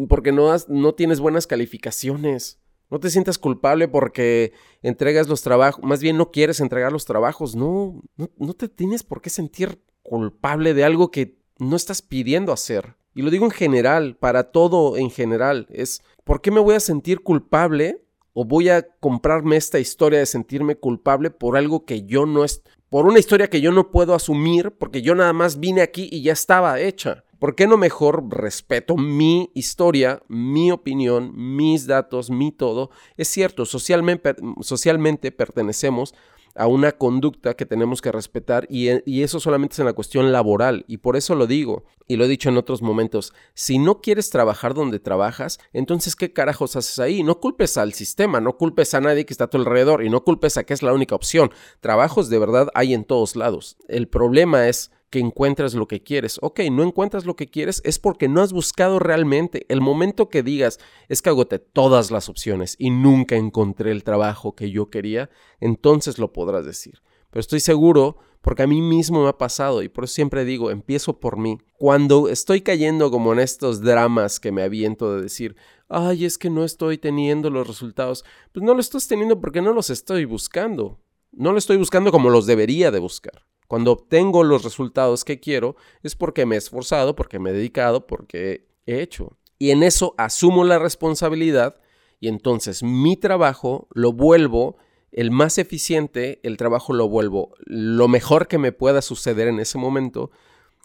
porque 0.08 0.32
no, 0.32 0.54
no 0.68 0.94
tienes 0.94 1.20
buenas 1.20 1.48
calificaciones. 1.48 2.60
No 2.90 3.00
te 3.00 3.10
sientas 3.10 3.38
culpable 3.38 3.88
porque 3.88 4.52
entregas 4.82 5.30
los 5.30 5.42
trabajos, 5.42 5.84
más 5.84 6.02
bien 6.02 6.18
no 6.18 6.32
quieres 6.32 6.60
entregar 6.60 6.92
los 6.92 7.06
trabajos. 7.06 7.56
No, 7.56 8.02
no, 8.18 8.30
no 8.38 8.54
te 8.54 8.68
tienes 8.68 9.04
por 9.04 9.22
qué 9.22 9.30
sentir 9.30 9.82
culpable 10.04 10.74
de 10.74 10.84
algo 10.84 11.10
que 11.10 11.38
no 11.58 11.76
estás 11.76 12.02
pidiendo 12.02 12.52
hacer. 12.52 12.96
Y 13.14 13.22
lo 13.22 13.30
digo 13.30 13.46
en 13.46 13.52
general, 13.52 14.16
para 14.18 14.52
todo 14.52 14.98
en 14.98 15.10
general. 15.10 15.68
Es, 15.70 16.02
¿por 16.24 16.42
qué 16.42 16.52
me 16.52 16.60
voy 16.60 16.76
a 16.76 16.80
sentir 16.80 17.22
culpable 17.22 18.04
o 18.34 18.46
voy 18.46 18.70
a 18.70 18.88
comprarme 19.00 19.58
esta 19.58 19.80
historia 19.80 20.20
de 20.20 20.26
sentirme 20.26 20.76
culpable 20.76 21.30
por 21.32 21.58
algo 21.58 21.86
que 21.86 22.04
yo 22.04 22.26
no 22.26 22.44
es, 22.44 22.64
por 22.90 23.06
una 23.06 23.20
historia 23.20 23.50
que 23.50 23.62
yo 23.62 23.72
no 23.72 23.92
puedo 23.92 24.14
asumir 24.14 24.72
porque 24.72 25.02
yo 25.02 25.16
nada 25.16 25.34
más 25.34 25.60
vine 25.60 25.82
aquí 25.82 26.10
y 26.12 26.24
ya 26.24 26.34
estaba 26.34 26.80
hecha. 26.80 27.24
¿Por 27.42 27.56
qué 27.56 27.66
no 27.66 27.76
mejor 27.76 28.24
respeto 28.30 28.98
mi 28.98 29.50
historia, 29.56 30.22
mi 30.28 30.72
opinión, 30.72 31.32
mis 31.34 31.88
datos, 31.88 32.30
mi 32.30 32.52
todo? 32.52 32.92
Es 33.18 33.30
cierto, 33.30 33.66
socialmente, 33.66 34.36
socialmente 34.62 35.32
pertenecemos 35.32 36.14
a 36.54 36.68
una 36.68 36.92
conducta 36.92 37.56
que 37.56 37.66
tenemos 37.66 38.00
que 38.00 38.12
respetar 38.12 38.68
y, 38.70 38.90
y, 39.12 39.24
eso 39.24 39.40
solamente 39.40 39.74
es 39.74 39.80
en 39.80 39.88
la 39.88 39.94
cuestión 39.94 40.32
laboral 40.32 40.86
y 40.88 40.98
por 40.98 41.16
eso 41.16 41.34
lo 41.34 41.48
digo 41.48 41.86
y 42.08 42.18
lo 42.18 42.26
he 42.26 42.28
dicho 42.28 42.50
en 42.50 42.58
otros 42.58 42.84
momentos, 42.84 43.34
si 43.56 43.80
no 43.80 44.02
quieres 44.02 44.30
trabajar 44.30 44.76
donde 44.76 45.00
trabajas, 45.00 45.60
entonces 45.74 46.16
¿qué 46.16 46.34
carajos 46.34 46.76
haces 46.76 47.00
ahí? 47.00 47.24
No 47.24 47.40
culpes 47.40 47.76
al 47.76 47.94
sistema, 47.94 48.40
no 48.40 48.56
culpes 48.58 48.94
a 48.94 49.02
nadie 49.02 49.26
que 49.26 49.34
está 49.34 49.46
a 49.46 49.50
tu 49.50 49.58
alrededor 49.58 50.04
y 50.04 50.12
no 50.12 50.24
culpes 50.24 50.58
a 50.58 50.64
que 50.64 50.76
es 50.76 50.84
la 50.84 50.94
única 50.94 51.16
opción. 51.16 51.50
Trabajos 51.80 52.30
de 52.30 52.38
verdad 52.38 52.68
hay 52.76 52.94
en 52.94 53.04
todos 53.04 53.36
lados. 53.36 53.78
El 53.88 54.08
problema 54.08 54.68
es 54.68 54.92
que 55.12 55.20
encuentras 55.20 55.76
lo 55.76 55.88
que 55.88 56.02
quieres. 56.02 56.40
Ok, 56.42 56.62
no 56.72 56.84
encuentras 56.84 57.26
lo 57.26 57.36
que 57.36 57.48
quieres 57.48 57.82
es 57.86 58.00
porque 58.00 58.28
no 58.28 58.42
has 58.42 58.54
buscado 58.54 58.98
realmente. 58.98 59.66
El 59.70 59.82
momento 59.82 60.30
que 60.30 60.42
digas, 60.42 60.80
es 61.10 61.22
que 61.22 61.30
agoté 61.30 61.60
todas 61.60 62.10
las 62.10 62.30
opciones 62.30 62.76
y 62.80 62.90
nunca 62.90 63.36
encontré 63.36 63.92
el 63.92 64.04
trabajo 64.04 64.56
que 64.56 64.72
yo 64.72 64.90
quería, 64.90 65.30
entonces 65.60 66.18
lo 66.18 66.32
podrás 66.32 66.66
decir. 66.66 67.04
Pero 67.30 67.42
estoy 67.42 67.60
seguro, 67.60 68.18
porque 68.42 68.64
a 68.64 68.68
mí 68.68 68.82
mismo 68.82 69.24
me 69.24 69.30
ha 69.30 69.38
pasado 69.38 69.84
y 69.84 69.90
por 69.90 70.06
eso 70.06 70.14
siempre 70.14 70.46
digo, 70.46 70.72
empiezo 70.72 71.20
por 71.20 71.38
mí. 71.38 71.60
Cuando 71.78 72.30
estoy 72.30 72.62
cayendo 72.62 73.12
como 73.12 73.34
en 73.34 73.40
estos 73.40 73.82
dramas 73.82 74.40
que 74.40 74.52
me 74.52 74.64
aviento 74.64 75.14
de 75.14 75.24
decir, 75.24 75.58
ay, 75.90 76.24
es 76.24 76.38
que 76.38 76.50
no 76.50 76.64
estoy 76.64 76.98
teniendo 76.98 77.50
los 77.50 77.68
resultados, 77.68 78.24
pues 78.54 78.64
no 78.64 78.74
lo 78.74 78.80
estás 78.80 79.08
teniendo 79.10 79.42
porque 79.42 79.62
no 79.62 79.74
los 79.74 79.90
estoy 79.90 80.24
buscando. 80.24 81.00
No 81.34 81.52
lo 81.52 81.58
estoy 81.58 81.78
buscando 81.78 82.12
como 82.12 82.30
los 82.30 82.46
debería 82.46 82.92
de 82.92 83.00
buscar. 83.00 83.46
Cuando 83.72 83.94
obtengo 83.94 84.44
los 84.44 84.66
resultados 84.66 85.24
que 85.24 85.40
quiero 85.40 85.78
es 86.04 86.18
porque 86.18 86.46
me 86.46 86.56
he 86.56 86.58
esforzado, 86.58 87.16
porque 87.16 87.40
me 87.40 87.52
he 87.52 87.54
dedicado, 87.54 88.06
porque 88.06 88.68
he 88.86 89.00
hecho. 89.00 89.38
Y 89.58 89.72
en 89.72 89.82
eso 89.82 90.14
asumo 90.18 90.66
la 90.66 90.78
responsabilidad 90.78 91.80
y 92.20 92.28
entonces 92.28 92.84
mi 92.84 93.16
trabajo 93.16 93.88
lo 93.94 94.12
vuelvo 94.12 94.76
el 95.14 95.32
más 95.32 95.58
eficiente, 95.58 96.42
el 96.44 96.58
trabajo 96.58 96.92
lo 96.92 97.08
vuelvo 97.08 97.54
lo 97.60 98.10
mejor 98.10 98.50
que 98.50 98.58
me 98.58 98.74
pueda 98.74 99.02
suceder 99.02 99.48
en 99.48 99.62
ese 99.62 99.78
momento. 99.78 100.32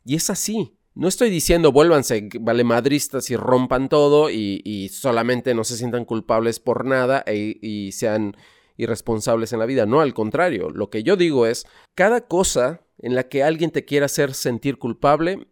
Y 0.05 0.15
es 0.15 0.31
así. 0.31 0.79
No 0.95 1.09
estoy 1.09 1.29
diciendo 1.29 1.73
vuélvanse 1.73 2.29
valemadristas 2.41 3.31
y 3.31 3.37
rompan 3.37 3.89
todo 3.89 4.31
y, 4.31 4.91
solamente 4.93 5.57
no 5.57 5.65
se 5.65 5.77
sientan 5.77 6.05
culpables 6.05 6.61
por 6.61 6.85
nada 6.85 7.25
e, 7.27 7.59
y 7.61 7.91
sean 7.91 8.37
irresponsables 8.77 9.53
en 9.53 9.59
la 9.59 9.67
vida. 9.67 9.87
No, 9.87 10.01
al 10.01 10.15
contrario, 10.15 10.71
lo 10.71 10.91
que 10.91 11.03
yo 11.03 11.17
digo 11.17 11.47
es, 11.47 11.67
cada 11.95 12.23
cosa 12.23 12.83
en 12.99 13.15
la 13.15 13.29
que 13.29 13.43
alguien 13.43 13.71
te 13.71 13.85
quiera 13.85 14.07
hacer 14.07 14.35
sentir 14.35 14.79
culpable, 14.79 15.47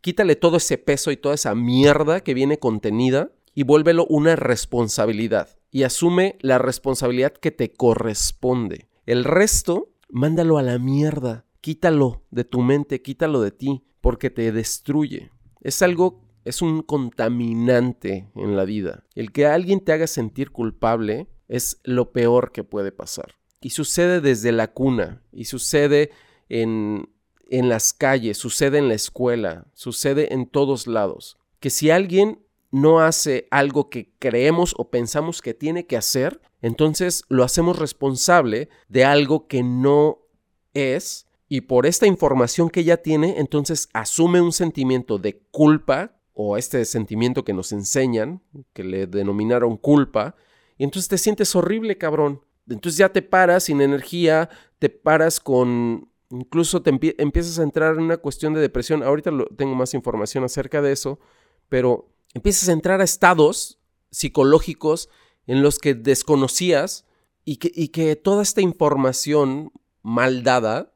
quítale 0.00 0.36
todo 0.36 0.56
ese 0.56 0.78
peso 0.78 1.10
y 1.10 1.16
toda 1.16 1.34
esa 1.34 1.54
mierda 1.54 2.20
que 2.20 2.34
viene 2.34 2.58
contenida 2.58 3.30
y 3.54 3.64
vuélvelo 3.64 4.06
una 4.08 4.36
responsabilidad. 4.36 5.48
Y 5.70 5.82
asume 5.82 6.36
la 6.40 6.58
responsabilidad 6.58 7.32
que 7.32 7.50
te 7.50 7.72
corresponde. 7.72 8.88
El 9.04 9.24
resto, 9.24 9.90
mándalo 10.08 10.58
a 10.58 10.62
la 10.62 10.78
mierda. 10.78 11.44
Quítalo 11.60 12.22
de 12.30 12.44
tu 12.44 12.62
mente, 12.62 13.02
quítalo 13.02 13.40
de 13.40 13.50
ti, 13.50 13.84
porque 14.00 14.30
te 14.30 14.52
destruye. 14.52 15.30
Es 15.60 15.82
algo, 15.82 16.22
es 16.44 16.62
un 16.62 16.82
contaminante 16.82 18.30
en 18.34 18.56
la 18.56 18.64
vida. 18.64 19.04
El 19.14 19.32
que 19.32 19.46
alguien 19.46 19.80
te 19.80 19.92
haga 19.92 20.06
sentir 20.06 20.50
culpable 20.50 21.28
es 21.48 21.80
lo 21.84 22.12
peor 22.12 22.52
que 22.52 22.64
puede 22.64 22.92
pasar. 22.92 23.36
Y 23.60 23.70
sucede 23.70 24.20
desde 24.20 24.52
la 24.52 24.72
cuna, 24.72 25.22
y 25.32 25.46
sucede 25.46 26.10
en, 26.48 27.10
en 27.48 27.68
las 27.68 27.92
calles, 27.92 28.38
sucede 28.38 28.78
en 28.78 28.88
la 28.88 28.94
escuela, 28.94 29.66
sucede 29.74 30.32
en 30.32 30.46
todos 30.46 30.86
lados. 30.86 31.38
Que 31.58 31.70
si 31.70 31.90
alguien 31.90 32.44
no 32.70 33.00
hace 33.00 33.48
algo 33.50 33.90
que 33.90 34.12
creemos 34.18 34.74
o 34.76 34.90
pensamos 34.90 35.42
que 35.42 35.54
tiene 35.54 35.86
que 35.86 35.96
hacer, 35.96 36.40
entonces 36.60 37.24
lo 37.28 37.44
hacemos 37.44 37.78
responsable 37.78 38.68
de 38.88 39.04
algo 39.04 39.48
que 39.48 39.62
no 39.62 40.20
es 40.74 41.28
y 41.48 41.62
por 41.62 41.86
esta 41.86 42.06
información 42.06 42.68
que 42.68 42.84
ya 42.84 42.98
tiene, 42.98 43.38
entonces 43.38 43.88
asume 43.94 44.40
un 44.40 44.52
sentimiento 44.52 45.18
de 45.18 45.40
culpa 45.50 46.20
o 46.34 46.56
este 46.56 46.84
sentimiento 46.84 47.44
que 47.44 47.54
nos 47.54 47.72
enseñan, 47.72 48.42
que 48.74 48.84
le 48.84 49.06
denominaron 49.06 49.76
culpa, 49.76 50.36
y 50.78 50.84
entonces 50.84 51.08
te 51.08 51.18
sientes 51.18 51.54
horrible, 51.56 51.98
cabrón. 51.98 52.40
Entonces 52.68 52.98
ya 52.98 53.10
te 53.10 53.20
paras 53.20 53.64
sin 53.64 53.80
energía, 53.80 54.48
te 54.78 54.88
paras 54.88 55.40
con... 55.40 56.08
Incluso 56.30 56.82
te 56.82 56.90
empiezas 56.90 57.58
a 57.58 57.62
entrar 57.62 57.94
en 57.94 58.02
una 58.02 58.18
cuestión 58.18 58.54
de 58.54 58.60
depresión. 58.60 59.02
Ahorita 59.02 59.30
tengo 59.56 59.74
más 59.74 59.94
información 59.94 60.44
acerca 60.44 60.82
de 60.82 60.92
eso, 60.92 61.18
pero 61.68 62.10
empiezas 62.34 62.68
a 62.68 62.72
entrar 62.72 63.00
a 63.00 63.04
estados 63.04 63.78
psicológicos 64.10 65.08
en 65.46 65.62
los 65.62 65.78
que 65.78 65.94
desconocías 65.94 67.06
y 67.46 67.56
que, 67.56 67.72
y 67.74 67.88
que 67.88 68.14
toda 68.14 68.42
esta 68.42 68.60
información 68.60 69.72
mal 70.02 70.42
dada 70.42 70.92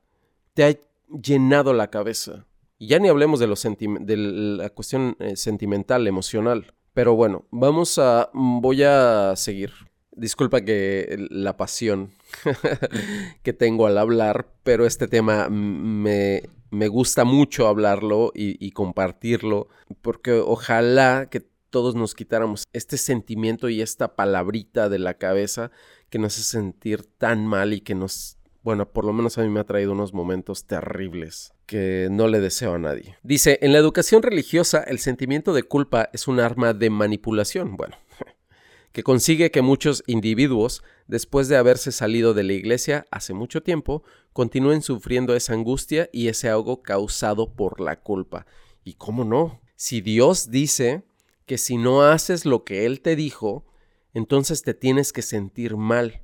te 0.53 0.65
ha 0.65 0.79
llenado 1.09 1.73
la 1.73 1.89
cabeza. 1.89 2.47
Y 2.79 2.89
ya 2.89 2.99
ni 2.99 3.09
hablemos 3.09 3.41
de, 3.41 3.47
de 3.47 4.17
la 4.17 4.69
cuestión 4.69 5.17
eh, 5.19 5.37
sentimental, 5.37 6.07
emocional. 6.07 6.75
Pero 6.95 7.15
bueno, 7.15 7.47
vamos 7.51 7.99
a. 7.99 8.31
Mm, 8.33 8.61
voy 8.61 8.83
a 8.83 9.35
seguir. 9.37 9.73
Disculpa 10.15 10.61
que 10.61 11.27
la 11.31 11.57
pasión 11.57 12.13
que 13.43 13.55
tengo 13.55 13.87
al 13.87 13.97
hablar, 13.97 14.47
pero 14.63 14.85
este 14.85 15.09
tema 15.09 15.49
me, 15.49 16.43
me 16.71 16.89
gusta 16.89 17.25
mucho 17.25 17.67
hablarlo 17.67 18.31
y, 18.35 18.63
y, 18.65 18.73
compartirlo, 18.73 19.69
porque 20.03 20.33
ojalá 20.33 21.29
que 21.31 21.41
todos 21.71 21.95
nos 21.95 22.15
quitáramos 22.15 22.65
este 22.75 22.99
sentimiento 22.99 23.71
y 23.71 23.81
esta 23.81 24.15
palabrita 24.15 24.91
de 24.91 24.99
la 24.99 25.15
cabeza 25.15 25.71
que 26.11 26.19
nos 26.19 26.35
hace 26.35 26.43
sentir 26.43 27.07
tan 27.17 27.47
mal 27.47 27.73
y 27.73 27.81
que 27.81 27.95
nos 27.95 28.37
bueno, 28.63 28.89
por 28.93 29.05
lo 29.05 29.13
menos 29.13 29.39
a 29.39 29.43
mí 29.43 29.49
me 29.49 29.61
ha 29.61 29.65
traído 29.65 29.93
unos 29.93 30.15
momentos 30.15 30.67
terribles 30.67 31.53
que 31.67 32.09
no 32.11 32.29
le 32.29 32.41
deseo 32.41 32.75
a 32.75 32.79
nadie. 32.79 33.17
Dice, 33.23 33.59
en 33.63 33.73
la 33.73 33.79
educación 33.79 34.23
religiosa 34.23 34.83
el 34.83 34.99
sentimiento 34.99 35.53
de 35.53 35.65
culpa 35.65 36.11
es 36.13 36.29
un 36.29 36.39
arma 36.39 36.73
de 36.73 36.91
manipulación, 36.91 37.77
bueno, 37.77 37.97
que 38.93 39.03
consigue 39.03 39.51
que 39.51 39.63
muchos 39.63 40.05
individuos, 40.07 40.83
después 41.09 41.49
de 41.49 41.57
haberse 41.57 41.91
salido 41.91 42.35
de 42.35 42.45
la 42.45 42.53
iglesia 42.53 43.07
hace 43.11 43.35
mucho 43.35 43.63
tiempo, 43.63 44.05
continúen 44.33 44.83
sufriendo 44.83 45.35
esa 45.35 45.55
angustia 45.55 46.09
y 46.13 46.29
ese 46.29 46.49
ahogo 46.49 46.83
causado 46.83 47.55
por 47.55 47.81
la 47.81 48.01
culpa. 48.01 48.47
¿Y 48.85 48.95
cómo 48.95 49.25
no? 49.25 49.61
Si 49.75 50.01
Dios 50.01 50.51
dice 50.51 51.03
que 51.47 51.59
si 51.59 51.77
no 51.77 52.03
haces 52.03 52.47
lo 52.47 52.65
que 52.65 52.87
Él 52.87 53.01
te 53.01 53.17
dijo, 53.17 53.67
entonces 54.15 54.63
te 54.63 54.75
tienes 54.75 55.13
que 55.13 55.23
sentir 55.23 55.77
mal. 55.77 56.23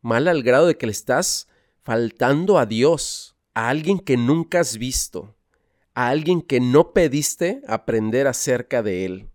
Mal 0.00 0.28
al 0.28 0.42
grado 0.42 0.66
de 0.66 0.78
que 0.78 0.86
le 0.86 0.92
estás 0.92 1.48
faltando 1.86 2.58
a 2.58 2.66
Dios, 2.66 3.36
a 3.54 3.68
alguien 3.68 4.00
que 4.00 4.16
nunca 4.16 4.58
has 4.58 4.76
visto, 4.76 5.36
a 5.94 6.08
alguien 6.08 6.42
que 6.42 6.58
no 6.58 6.92
pediste 6.92 7.62
aprender 7.68 8.26
acerca 8.26 8.82
de 8.82 9.04
Él, 9.04 9.30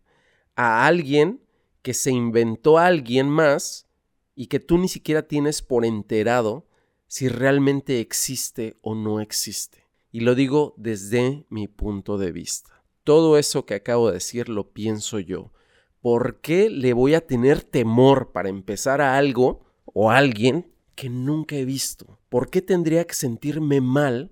a 0.58 0.86
alguien 0.86 1.42
que 1.82 1.94
se 1.94 2.12
inventó 2.12 2.78
a 2.78 2.88
alguien 2.88 3.30
más 3.30 3.88
y 4.36 4.48
que 4.48 4.60
tú 4.60 4.78
ni 4.78 4.90
siquiera 4.90 5.30
tienes 5.30 5.62
por 5.62 5.86
enterado 5.86 6.68
si 7.08 7.30
realmente 7.30 8.02
existe 8.02 8.78
o 8.82 8.96
no 8.96 9.22
existe. 9.22 9.88
Y 10.12 10.20
lo 10.20 10.36
digo 10.36 10.74
desde 10.76 11.46
mi 11.48 11.70
punto 11.70 12.18
de 12.18 12.34
vista. 12.34 12.84
Todo 13.06 13.38
eso 13.38 13.66
que 13.66 13.76
acabo 13.76 14.08
de 14.08 14.16
decir 14.16 14.50
lo 14.50 14.74
pienso 14.74 15.20
yo. 15.20 15.54
¿Por 16.02 16.42
qué 16.42 16.70
le 16.70 16.92
voy 16.92 17.14
a 17.14 17.26
tener 17.26 17.64
temor 17.64 18.34
para 18.34 18.50
empezar 18.50 19.00
a 19.00 19.18
algo 19.18 19.64
o 19.86 20.12
a 20.12 20.18
alguien 20.18 20.70
que 20.96 21.08
nunca 21.08 21.56
he 21.56 21.64
visto? 21.64 22.18
¿Por 22.32 22.50
qué 22.50 22.62
tendría 22.62 23.06
que 23.06 23.14
sentirme 23.14 23.82
mal 23.82 24.32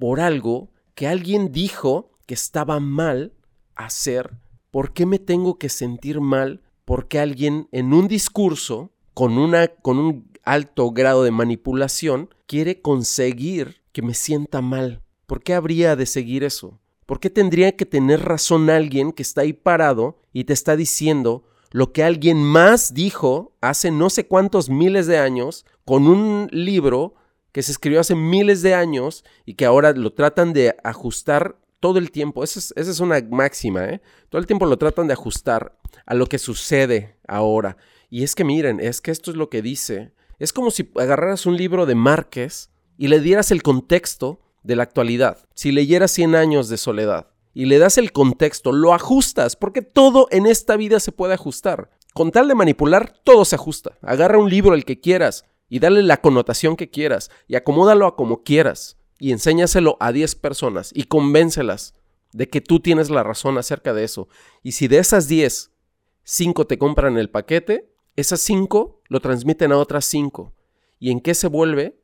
por 0.00 0.18
algo 0.18 0.72
que 0.96 1.06
alguien 1.06 1.52
dijo 1.52 2.10
que 2.26 2.34
estaba 2.34 2.80
mal 2.80 3.34
hacer? 3.76 4.32
¿Por 4.72 4.92
qué 4.92 5.06
me 5.06 5.20
tengo 5.20 5.56
que 5.56 5.68
sentir 5.68 6.20
mal 6.20 6.64
por 6.84 7.06
qué 7.06 7.20
alguien 7.20 7.68
en 7.70 7.94
un 7.94 8.08
discurso 8.08 8.90
con, 9.14 9.38
una, 9.38 9.68
con 9.68 10.00
un 10.00 10.28
alto 10.42 10.90
grado 10.90 11.22
de 11.22 11.30
manipulación 11.30 12.34
quiere 12.48 12.82
conseguir 12.82 13.76
que 13.92 14.02
me 14.02 14.14
sienta 14.14 14.60
mal. 14.60 15.02
¿Por 15.28 15.40
qué 15.40 15.54
habría 15.54 15.94
de 15.94 16.06
seguir 16.06 16.42
eso? 16.42 16.80
¿Por 17.06 17.20
qué 17.20 17.30
tendría 17.30 17.76
que 17.76 17.86
tener 17.86 18.24
razón 18.24 18.70
alguien 18.70 19.12
que 19.12 19.22
está 19.22 19.42
ahí 19.42 19.52
parado 19.52 20.18
y 20.32 20.42
te 20.42 20.52
está 20.52 20.74
diciendo 20.74 21.44
lo 21.70 21.92
que 21.92 22.02
alguien 22.02 22.42
más 22.42 22.92
dijo 22.92 23.52
hace 23.60 23.92
no 23.92 24.10
sé 24.10 24.26
cuántos 24.26 24.68
miles 24.68 25.06
de 25.06 25.18
años 25.18 25.64
con 25.84 26.08
un 26.08 26.48
libro 26.50 27.14
que 27.56 27.62
se 27.62 27.72
escribió 27.72 28.00
hace 28.00 28.14
miles 28.14 28.60
de 28.60 28.74
años 28.74 29.24
y 29.46 29.54
que 29.54 29.64
ahora 29.64 29.92
lo 29.92 30.12
tratan 30.12 30.52
de 30.52 30.76
ajustar 30.84 31.56
todo 31.80 31.98
el 31.98 32.10
tiempo? 32.10 32.44
Esa 32.44 32.60
es, 32.76 33.00
una 33.00 33.18
máxima, 33.30 33.86
¿eh? 33.86 34.02
Todo 34.28 34.40
el 34.40 34.46
tiempo 34.46 34.66
lo 34.66 34.76
tratan 34.76 35.06
de 35.06 35.14
ajustar 35.14 35.74
a 36.04 36.12
lo 36.12 36.26
que 36.26 36.36
sucede 36.36 37.16
ahora. 37.26 37.78
Y 38.10 38.24
es 38.24 38.34
que 38.34 38.44
miren, 38.44 38.78
es 38.78 39.00
que 39.00 39.10
esto 39.10 39.30
es 39.30 39.38
lo 39.38 39.48
que 39.48 39.62
dice. 39.62 40.12
Es 40.38 40.52
como 40.52 40.70
si 40.70 40.92
agarraras 40.96 41.46
un 41.46 41.56
libro 41.56 41.86
de 41.86 41.94
Márquez 41.94 42.68
y 42.98 43.08
le 43.08 43.20
dieras 43.20 43.50
el 43.50 43.62
contexto 43.62 44.42
de 44.62 44.76
la 44.76 44.82
actualidad. 44.82 45.38
Si 45.54 45.72
leyeras 45.72 46.10
Cien 46.10 46.34
años 46.34 46.68
de 46.68 46.76
soledad 46.76 47.28
y 47.54 47.64
le 47.64 47.78
das 47.78 47.96
el 47.96 48.12
contexto, 48.12 48.70
lo 48.70 48.92
ajustas, 48.92 49.56
porque 49.56 49.80
todo 49.80 50.28
en 50.30 50.44
esta 50.44 50.76
vida 50.76 51.00
se 51.00 51.10
puede 51.10 51.32
ajustar. 51.32 51.88
Con 52.12 52.32
tal 52.32 52.48
de 52.48 52.54
manipular, 52.54 53.14
todo 53.24 53.46
se 53.46 53.54
ajusta. 53.54 53.96
Agarra 54.02 54.36
un 54.36 54.50
libro 54.50 54.74
el 54.74 54.84
que 54.84 55.00
quieras 55.00 55.46
y 55.68 55.78
dale 55.78 56.02
la 56.02 56.20
connotación 56.20 56.76
que 56.76 56.90
quieras 56.90 57.30
y 57.48 57.56
acomódalo 57.56 58.06
a 58.06 58.16
como 58.16 58.42
quieras 58.42 58.98
y 59.18 59.32
enséñaselo 59.32 59.96
a 60.00 60.12
10 60.12 60.34
personas 60.36 60.90
y 60.94 61.04
convéncelas 61.04 61.94
de 62.32 62.48
que 62.48 62.60
tú 62.60 62.80
tienes 62.80 63.10
la 63.10 63.22
razón 63.22 63.58
acerca 63.58 63.94
de 63.94 64.04
eso. 64.04 64.28
Y 64.62 64.72
si 64.72 64.88
de 64.88 64.98
esas 64.98 65.28
10, 65.28 65.72
5 66.24 66.66
te 66.66 66.78
compran 66.78 67.16
el 67.18 67.30
paquete, 67.30 67.92
esas 68.14 68.40
5 68.40 69.02
lo 69.08 69.20
transmiten 69.20 69.72
a 69.72 69.78
otras 69.78 70.04
5. 70.06 70.52
¿Y 70.98 71.10
en 71.10 71.20
qué 71.20 71.34
se 71.34 71.48
vuelve? 71.48 72.00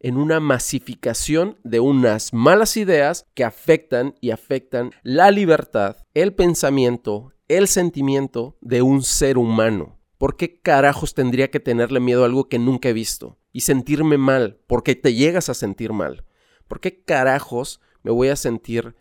En 0.00 0.16
una 0.16 0.40
masificación 0.40 1.58
de 1.64 1.80
unas 1.80 2.32
malas 2.32 2.76
ideas 2.76 3.26
que 3.34 3.44
afectan 3.44 4.14
y 4.20 4.30
afectan 4.30 4.92
la 5.02 5.30
libertad, 5.30 5.96
el 6.14 6.34
pensamiento, 6.34 7.32
el 7.48 7.66
sentimiento 7.66 8.56
de 8.60 8.82
un 8.82 9.02
ser 9.02 9.38
humano. 9.38 9.97
¿Por 10.18 10.36
qué 10.36 10.60
carajos 10.60 11.14
tendría 11.14 11.50
que 11.50 11.60
tenerle 11.60 12.00
miedo 12.00 12.22
a 12.22 12.26
algo 12.26 12.48
que 12.48 12.58
nunca 12.58 12.88
he 12.88 12.92
visto? 12.92 13.38
Y 13.52 13.60
sentirme 13.60 14.18
mal, 14.18 14.60
porque 14.66 14.96
te 14.96 15.14
llegas 15.14 15.48
a 15.48 15.54
sentir 15.54 15.92
mal. 15.92 16.24
¿Por 16.66 16.80
qué 16.80 17.02
carajos 17.02 17.80
me 18.02 18.10
voy 18.10 18.28
a 18.28 18.36
sentir, 18.36 18.96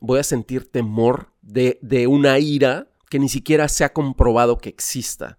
voy 0.00 0.18
a 0.18 0.24
sentir 0.24 0.70
temor 0.70 1.32
de, 1.42 1.78
de 1.80 2.08
una 2.08 2.38
ira 2.40 2.90
que 3.08 3.20
ni 3.20 3.28
siquiera 3.28 3.68
se 3.68 3.84
ha 3.84 3.92
comprobado 3.92 4.58
que 4.58 4.68
exista? 4.68 5.38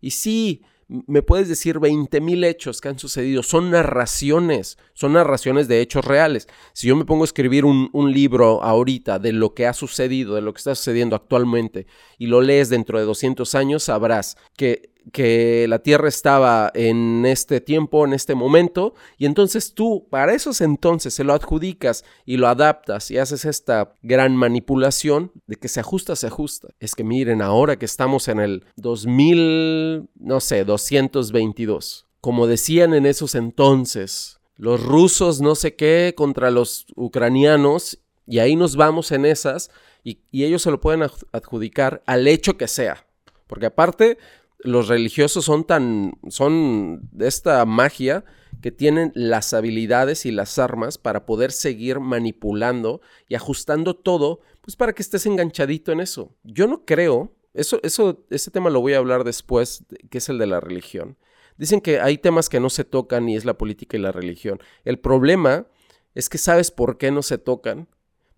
Y 0.00 0.12
sí, 0.12 0.62
me 1.06 1.22
puedes 1.22 1.48
decir 1.48 1.78
20 1.78 2.20
mil 2.20 2.42
hechos 2.42 2.80
que 2.80 2.88
han 2.88 2.98
sucedido. 2.98 3.42
Son 3.44 3.70
narraciones, 3.70 4.76
son 4.92 5.12
narraciones 5.12 5.68
de 5.68 5.80
hechos 5.80 6.04
reales. 6.04 6.48
Si 6.72 6.88
yo 6.88 6.96
me 6.96 7.04
pongo 7.04 7.22
a 7.22 7.26
escribir 7.26 7.64
un, 7.64 7.90
un, 7.92 8.12
libro 8.12 8.62
ahorita 8.62 9.20
de 9.20 9.32
lo 9.32 9.54
que 9.54 9.66
ha 9.66 9.72
sucedido, 9.72 10.34
de 10.34 10.40
lo 10.40 10.52
que 10.52 10.58
está 10.58 10.74
sucediendo 10.74 11.14
actualmente, 11.14 11.86
y 12.18 12.26
lo 12.26 12.40
lees 12.40 12.70
dentro 12.70 12.98
de 12.98 13.04
200 13.04 13.54
años, 13.54 13.84
sabrás 13.84 14.36
que 14.56 14.89
que 15.12 15.66
la 15.68 15.80
Tierra 15.80 16.08
estaba 16.08 16.70
en 16.74 17.24
este 17.26 17.60
tiempo, 17.60 18.04
en 18.04 18.12
este 18.12 18.34
momento, 18.34 18.94
y 19.18 19.26
entonces 19.26 19.74
tú 19.74 20.06
para 20.10 20.34
esos 20.34 20.60
entonces 20.60 21.14
se 21.14 21.24
lo 21.24 21.32
adjudicas 21.32 22.04
y 22.24 22.36
lo 22.36 22.48
adaptas 22.48 23.10
y 23.10 23.18
haces 23.18 23.44
esta 23.44 23.94
gran 24.02 24.36
manipulación 24.36 25.32
de 25.46 25.56
que 25.56 25.68
se 25.68 25.80
ajusta, 25.80 26.16
se 26.16 26.26
ajusta. 26.26 26.68
Es 26.78 26.94
que 26.94 27.04
miren, 27.04 27.42
ahora 27.42 27.78
que 27.78 27.86
estamos 27.86 28.28
en 28.28 28.40
el 28.40 28.64
2000, 28.76 30.08
no 30.18 30.40
sé, 30.40 30.64
222, 30.64 32.06
como 32.20 32.46
decían 32.46 32.94
en 32.94 33.06
esos 33.06 33.34
entonces, 33.34 34.40
los 34.56 34.82
rusos 34.82 35.40
no 35.40 35.54
sé 35.54 35.74
qué 35.74 36.14
contra 36.16 36.50
los 36.50 36.86
ucranianos, 36.94 37.98
y 38.26 38.38
ahí 38.38 38.54
nos 38.54 38.76
vamos 38.76 39.10
en 39.10 39.24
esas, 39.24 39.70
y, 40.04 40.20
y 40.30 40.44
ellos 40.44 40.62
se 40.62 40.70
lo 40.70 40.80
pueden 40.80 41.02
adjudicar 41.32 42.02
al 42.06 42.28
hecho 42.28 42.56
que 42.56 42.68
sea. 42.68 43.06
Porque 43.46 43.66
aparte, 43.66 44.16
los 44.62 44.88
religiosos 44.88 45.44
son 45.44 45.64
tan, 45.64 46.14
son 46.28 47.08
de 47.12 47.28
esta 47.28 47.64
magia 47.64 48.24
que 48.60 48.70
tienen 48.70 49.12
las 49.14 49.54
habilidades 49.54 50.26
y 50.26 50.32
las 50.32 50.58
armas 50.58 50.98
para 50.98 51.24
poder 51.24 51.52
seguir 51.52 52.00
manipulando 52.00 53.00
y 53.28 53.34
ajustando 53.34 53.96
todo, 53.96 54.40
pues 54.60 54.76
para 54.76 54.92
que 54.92 55.02
estés 55.02 55.26
enganchadito 55.26 55.92
en 55.92 56.00
eso. 56.00 56.34
Yo 56.44 56.66
no 56.66 56.84
creo, 56.84 57.32
eso, 57.54 57.80
eso, 57.82 58.24
ese 58.30 58.50
tema 58.50 58.70
lo 58.70 58.80
voy 58.80 58.94
a 58.94 58.98
hablar 58.98 59.24
después, 59.24 59.84
que 60.10 60.18
es 60.18 60.28
el 60.28 60.38
de 60.38 60.46
la 60.46 60.60
religión. 60.60 61.16
Dicen 61.56 61.80
que 61.80 62.00
hay 62.00 62.18
temas 62.18 62.48
que 62.48 62.60
no 62.60 62.70
se 62.70 62.84
tocan 62.84 63.28
y 63.28 63.36
es 63.36 63.44
la 63.44 63.58
política 63.58 63.96
y 63.96 64.00
la 64.00 64.12
religión. 64.12 64.60
El 64.84 64.98
problema 64.98 65.66
es 66.14 66.28
que 66.28 66.38
sabes 66.38 66.70
por 66.70 66.98
qué 66.98 67.10
no 67.10 67.22
se 67.22 67.38
tocan. 67.38 67.88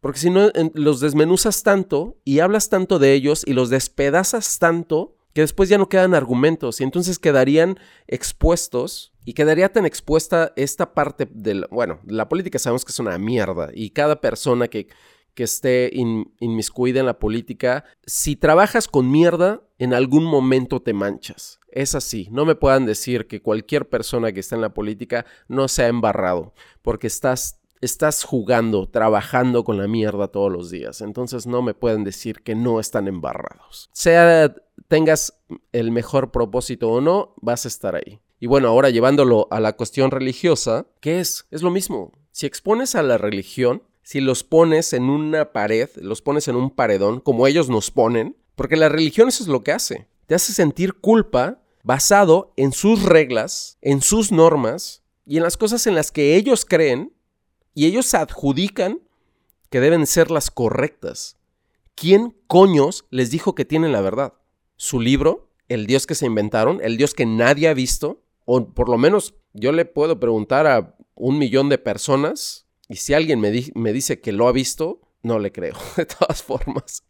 Porque 0.00 0.18
si 0.18 0.30
no, 0.30 0.50
los 0.74 0.98
desmenuzas 0.98 1.62
tanto 1.62 2.16
y 2.24 2.40
hablas 2.40 2.68
tanto 2.68 2.98
de 2.98 3.12
ellos 3.12 3.44
y 3.46 3.52
los 3.52 3.70
despedazas 3.70 4.58
tanto, 4.58 5.16
que 5.32 5.40
después 5.40 5.68
ya 5.68 5.78
no 5.78 5.88
quedan 5.88 6.14
argumentos 6.14 6.80
y 6.80 6.84
entonces 6.84 7.18
quedarían 7.18 7.78
expuestos 8.06 9.12
y 9.24 9.34
quedaría 9.34 9.72
tan 9.72 9.86
expuesta 9.86 10.52
esta 10.56 10.94
parte 10.94 11.28
de 11.30 11.66
bueno, 11.70 12.00
la 12.06 12.28
política 12.28 12.58
sabemos 12.58 12.84
que 12.84 12.92
es 12.92 12.98
una 12.98 13.16
mierda 13.18 13.70
y 13.72 13.90
cada 13.90 14.20
persona 14.20 14.68
que, 14.68 14.88
que 15.34 15.44
esté 15.44 15.90
inmiscuida 15.94 17.00
en 17.00 17.06
la 17.06 17.18
política, 17.18 17.84
si 18.04 18.36
trabajas 18.36 18.88
con 18.88 19.10
mierda, 19.10 19.62
en 19.78 19.94
algún 19.94 20.24
momento 20.24 20.82
te 20.82 20.92
manchas. 20.92 21.58
Es 21.68 21.94
así, 21.94 22.28
no 22.30 22.44
me 22.44 22.54
puedan 22.54 22.84
decir 22.84 23.26
que 23.26 23.40
cualquier 23.40 23.88
persona 23.88 24.32
que 24.32 24.40
está 24.40 24.56
en 24.56 24.60
la 24.60 24.74
política 24.74 25.24
no 25.48 25.68
se 25.68 25.84
ha 25.84 25.88
embarrado, 25.88 26.52
porque 26.82 27.06
estás 27.06 27.62
estás 27.82 28.22
jugando, 28.22 28.88
trabajando 28.88 29.64
con 29.64 29.76
la 29.76 29.88
mierda 29.88 30.28
todos 30.28 30.50
los 30.50 30.70
días. 30.70 31.00
Entonces 31.00 31.46
no 31.46 31.62
me 31.62 31.74
pueden 31.74 32.04
decir 32.04 32.42
que 32.42 32.54
no 32.54 32.78
están 32.80 33.08
embarrados. 33.08 33.90
Sea 33.92 34.54
tengas 34.92 35.38
el 35.72 35.90
mejor 35.90 36.32
propósito 36.32 36.90
o 36.90 37.00
no, 37.00 37.32
vas 37.40 37.64
a 37.64 37.68
estar 37.68 37.94
ahí. 37.94 38.20
Y 38.38 38.46
bueno, 38.46 38.68
ahora 38.68 38.90
llevándolo 38.90 39.48
a 39.50 39.58
la 39.58 39.74
cuestión 39.74 40.10
religiosa, 40.10 40.84
¿qué 41.00 41.18
es? 41.18 41.46
Es 41.50 41.62
lo 41.62 41.70
mismo. 41.70 42.12
Si 42.30 42.44
expones 42.44 42.94
a 42.94 43.02
la 43.02 43.16
religión, 43.16 43.84
si 44.02 44.20
los 44.20 44.44
pones 44.44 44.92
en 44.92 45.04
una 45.04 45.50
pared, 45.50 45.88
los 45.96 46.20
pones 46.20 46.46
en 46.46 46.56
un 46.56 46.68
paredón, 46.68 47.20
como 47.20 47.46
ellos 47.46 47.70
nos 47.70 47.90
ponen, 47.90 48.36
porque 48.54 48.76
la 48.76 48.90
religión 48.90 49.28
eso 49.28 49.42
es 49.42 49.48
lo 49.48 49.64
que 49.64 49.72
hace. 49.72 50.08
Te 50.26 50.34
hace 50.34 50.52
sentir 50.52 50.92
culpa 50.92 51.62
basado 51.82 52.52
en 52.58 52.72
sus 52.72 53.02
reglas, 53.02 53.78
en 53.80 54.02
sus 54.02 54.30
normas 54.30 55.02
y 55.24 55.38
en 55.38 55.42
las 55.42 55.56
cosas 55.56 55.86
en 55.86 55.94
las 55.94 56.12
que 56.12 56.36
ellos 56.36 56.66
creen 56.66 57.14
y 57.72 57.86
ellos 57.86 58.12
adjudican 58.12 59.00
que 59.70 59.80
deben 59.80 60.06
ser 60.06 60.30
las 60.30 60.50
correctas. 60.50 61.38
¿Quién 61.94 62.36
coños 62.46 63.06
les 63.08 63.30
dijo 63.30 63.54
que 63.54 63.64
tienen 63.64 63.92
la 63.92 64.02
verdad? 64.02 64.34
¿Su 64.82 64.98
libro? 64.98 65.48
¿El 65.68 65.86
Dios 65.86 66.08
que 66.08 66.16
se 66.16 66.26
inventaron? 66.26 66.80
¿El 66.82 66.96
Dios 66.96 67.14
que 67.14 67.24
nadie 67.24 67.68
ha 67.68 67.72
visto? 67.72 68.20
O 68.46 68.66
por 68.74 68.88
lo 68.88 68.98
menos 68.98 69.36
yo 69.52 69.70
le 69.70 69.84
puedo 69.84 70.18
preguntar 70.18 70.66
a 70.66 70.96
un 71.14 71.38
millón 71.38 71.68
de 71.68 71.78
personas 71.78 72.66
y 72.88 72.96
si 72.96 73.14
alguien 73.14 73.38
me, 73.38 73.52
me 73.76 73.92
dice 73.92 74.20
que 74.20 74.32
lo 74.32 74.48
ha 74.48 74.52
visto, 74.52 75.00
no 75.22 75.38
le 75.38 75.52
creo. 75.52 75.76
De 75.96 76.04
todas 76.04 76.42
formas, 76.42 77.04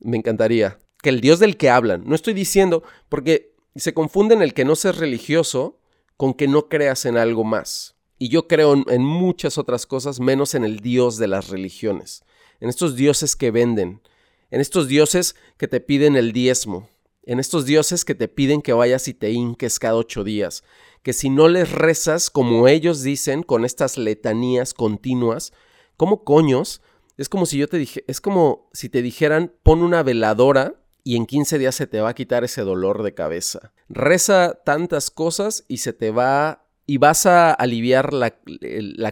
me 0.00 0.16
encantaría. 0.16 0.80
Que 1.00 1.10
el 1.10 1.20
Dios 1.20 1.38
del 1.38 1.56
que 1.56 1.70
hablan. 1.70 2.02
No 2.06 2.16
estoy 2.16 2.34
diciendo, 2.34 2.82
porque 3.08 3.54
se 3.76 3.94
confunden 3.94 4.42
el 4.42 4.52
que 4.52 4.64
no 4.64 4.74
seas 4.74 4.98
religioso 4.98 5.78
con 6.16 6.34
que 6.34 6.48
no 6.48 6.68
creas 6.68 7.04
en 7.04 7.16
algo 7.16 7.44
más. 7.44 7.94
Y 8.18 8.30
yo 8.30 8.48
creo 8.48 8.74
en, 8.88 9.04
muchas 9.04 9.58
otras 9.58 9.86
cosas 9.86 10.18
menos 10.18 10.56
en 10.56 10.64
el 10.64 10.80
Dios 10.80 11.18
de 11.18 11.28
las 11.28 11.50
religiones, 11.50 12.24
en 12.58 12.68
estos 12.68 12.96
dioses 12.96 13.36
que 13.36 13.52
venden, 13.52 14.02
en 14.50 14.60
estos 14.60 14.88
dioses 14.88 15.36
que 15.56 15.68
te 15.68 15.80
piden 15.80 16.16
el 16.16 16.32
diezmo, 16.32 16.88
en 17.24 17.38
estos 17.38 17.66
dioses 17.66 18.04
que 18.04 18.14
te 18.14 18.28
piden 18.28 18.62
que 18.62 18.72
vayas 18.72 19.08
y 19.08 19.14
te 19.14 19.30
hinques 19.30 19.78
cada 19.78 19.96
ocho 19.96 20.24
días, 20.24 20.64
que 21.02 21.12
si 21.12 21.30
no 21.30 21.48
les 21.48 21.70
rezas 21.70 22.30
como 22.30 22.68
ellos 22.68 23.02
dicen 23.02 23.42
con 23.42 23.64
estas 23.64 23.96
letanías 23.96 24.74
continuas, 24.74 25.52
¿cómo 25.96 26.24
coños? 26.24 26.82
Es 27.16 27.28
como 27.28 27.46
si 27.46 27.58
yo 27.58 27.68
te 27.68 27.78
dije, 27.78 28.04
es 28.06 28.20
como 28.20 28.68
si 28.72 28.88
te 28.88 29.02
dijeran 29.02 29.52
pon 29.62 29.82
una 29.82 30.02
veladora 30.02 30.74
y 31.04 31.16
en 31.16 31.26
15 31.26 31.58
días 31.58 31.74
se 31.74 31.86
te 31.86 32.00
va 32.00 32.10
a 32.10 32.14
quitar 32.14 32.44
ese 32.44 32.62
dolor 32.62 33.02
de 33.02 33.14
cabeza. 33.14 33.72
Reza 33.88 34.60
tantas 34.64 35.10
cosas 35.10 35.64
y 35.68 35.78
se 35.78 35.92
te 35.92 36.10
va 36.10 36.66
y 36.86 36.98
vas 36.98 37.26
a 37.26 37.52
aliviar 37.52 38.12
la, 38.12 38.32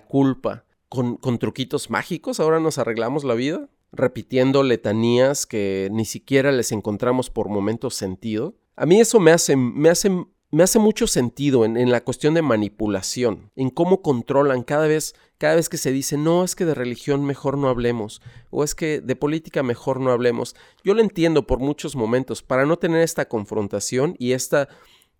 culpa 0.07 0.64
con, 0.88 1.16
con, 1.16 1.38
truquitos 1.38 1.90
mágicos. 1.90 2.40
Ahora 2.40 2.61
nos 2.61 2.79
arreglamos 2.79 3.24
la 3.24 3.35
vida 3.35 3.68
repitiendo 3.92 4.62
letanías 4.62 5.46
que 5.46 5.88
ni 5.92 6.05
siquiera 6.05 6.53
les 6.53 6.72
encontramos 6.72 7.31
por 7.31 7.48
momentos 7.48 7.94
sentido. 7.94 8.55
A 8.77 8.87
mí 8.87 9.01
eso 9.01 9.20
me 9.20 9.33
hace, 9.33 9.57
me 9.57 9.88
hace 9.88 10.11
me 10.51 10.62
hace 10.62 10.79
mucho 10.79 11.07
sentido 11.07 11.64
en, 11.64 11.90
la 11.90 12.03
cuestión 12.03 12.33
de 12.33 12.42
manipulación, 12.42 13.51
en 13.55 13.68
cómo 13.68 14.01
controlan 14.01 14.62
cada 14.62 14.87
vez, 14.87 15.14
cada 15.37 15.57
vez 15.57 15.68
que 15.68 15.77
se 15.77 15.92
dice, 15.92 16.16
no, 16.16 16.42
es 16.42 16.55
que 16.55 16.64
de 16.64 16.74
religión 16.74 17.24
mejor 17.24 17.59
no 17.59 17.68
hablemos, 17.68 18.22
o 18.51 18.64
es 18.64 18.74
que 18.74 19.01
de 19.01 19.14
política 19.14 19.62
mejor 19.62 20.01
no 20.01 20.11
hablemos. 20.11 20.57
Yo 20.83 20.94
lo 20.94 21.03
entiendo 21.03 21.46
por 21.46 21.59
muchos 21.59 21.96
momentos, 21.96 22.42
para 22.42 22.64
no 22.64 22.79
tener 22.79 23.03
esta 23.03 23.29
confrontación 23.29 24.14
y 24.18 24.33
esta, 24.33 24.68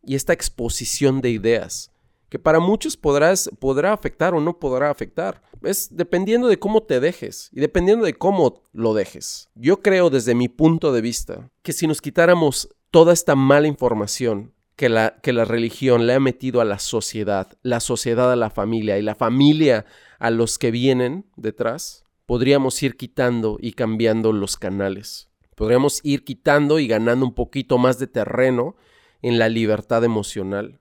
y 0.03 0.15
esta 0.15 0.33
exposición 0.33 1.21
de 1.21 1.31
ideas, 1.31 1.93
que 2.29 2.39
para 2.39 2.61
muchos 2.61 2.97
podrás, 2.97 3.51
podrá 3.59 3.93
afectar 3.93 4.35
o 4.35 4.41
no 4.41 4.59
podrá 4.59 4.91
afectar. 4.91 5.43
Es 5.63 5.89
dependiendo 5.97 6.49
de 6.49 6.59
cómo 6.59 6.83
te 6.83 7.01
dejes 7.01 7.51
y 7.53 7.61
dependiendo 7.61 8.05
de 8.05 8.15
cómo 8.15 8.63
lo 8.73 8.95
dejes. 8.95 9.49
Yo 9.55 9.81
creo 9.81 10.11
desde 10.11 10.35
mi 10.35 10.49
punto 10.49 10.93
de 10.93 11.01
vista 11.01 11.51
que 11.63 11.73
si 11.73 11.87
nos 11.87 12.01
quitáramos 12.01 12.69
toda 12.91 13.13
esta 13.13 13.35
mala 13.35 13.67
información, 13.67 14.53
que 14.77 14.89
la, 14.89 15.19
que 15.23 15.33
la 15.33 15.45
religión 15.45 16.07
le 16.07 16.15
ha 16.15 16.21
metido 16.21 16.61
a 16.61 16.65
la 16.65 16.79
sociedad, 16.79 17.49
la 17.63 17.81
sociedad 17.81 18.31
a 18.31 18.37
la 18.37 18.51
familia 18.51 18.99
y 18.99 19.03
la 19.03 19.17
familia 19.17 19.87
a 20.21 20.31
los 20.31 20.59
que 20.59 20.71
vienen 20.71 21.27
detrás, 21.37 22.05
podríamos 22.27 22.81
ir 22.83 22.97
quitando 22.97 23.59
y 23.61 23.73
cambiando 23.73 24.33
los 24.33 24.57
canales. 24.57 25.31
Podríamos 25.57 26.01
ir 26.05 26.23
quitando 26.23 26.79
y 26.79 26.87
ganando 26.87 27.27
un 27.27 27.35
poquito 27.35 27.79
más 27.79 27.99
de 27.99 28.07
terreno 28.07 28.77
en 29.23 29.41
la 29.41 29.49
libertad 29.49 30.05
emocional, 30.05 30.79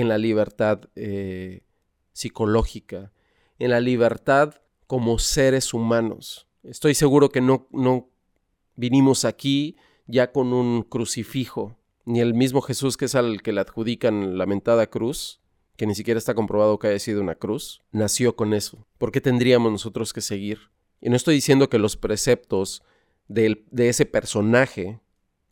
en 0.00 0.08
la 0.08 0.18
libertad 0.18 0.88
eh, 0.96 1.62
psicológica, 2.12 3.12
en 3.58 3.70
la 3.70 3.80
libertad 3.80 4.54
como 4.86 5.18
seres 5.18 5.74
humanos. 5.74 6.46
Estoy 6.62 6.94
seguro 6.94 7.30
que 7.30 7.40
no, 7.40 7.68
no 7.72 8.10
vinimos 8.76 9.24
aquí 9.24 9.76
ya 10.06 10.32
con 10.32 10.52
un 10.52 10.82
crucifijo 10.82 11.76
ni 12.04 12.20
el 12.20 12.32
mismo 12.32 12.62
Jesús 12.62 12.96
que 12.96 13.04
es 13.04 13.14
al 13.14 13.42
que 13.42 13.52
le 13.52 13.60
adjudican 13.60 14.38
la 14.38 14.46
mentada 14.46 14.88
cruz, 14.88 15.40
que 15.76 15.86
ni 15.86 15.94
siquiera 15.94 16.16
está 16.16 16.34
comprobado 16.34 16.78
que 16.78 16.88
haya 16.88 16.98
sido 16.98 17.20
una 17.20 17.34
cruz, 17.34 17.82
nació 17.92 18.34
con 18.34 18.54
eso. 18.54 18.86
¿Por 18.96 19.12
qué 19.12 19.20
tendríamos 19.20 19.70
nosotros 19.70 20.12
que 20.12 20.22
seguir? 20.22 20.70
Y 21.00 21.10
no 21.10 21.16
estoy 21.16 21.34
diciendo 21.34 21.68
que 21.68 21.78
los 21.78 21.96
preceptos 21.96 22.82
de 23.28 23.60
ese 23.76 24.06
personaje 24.06 25.00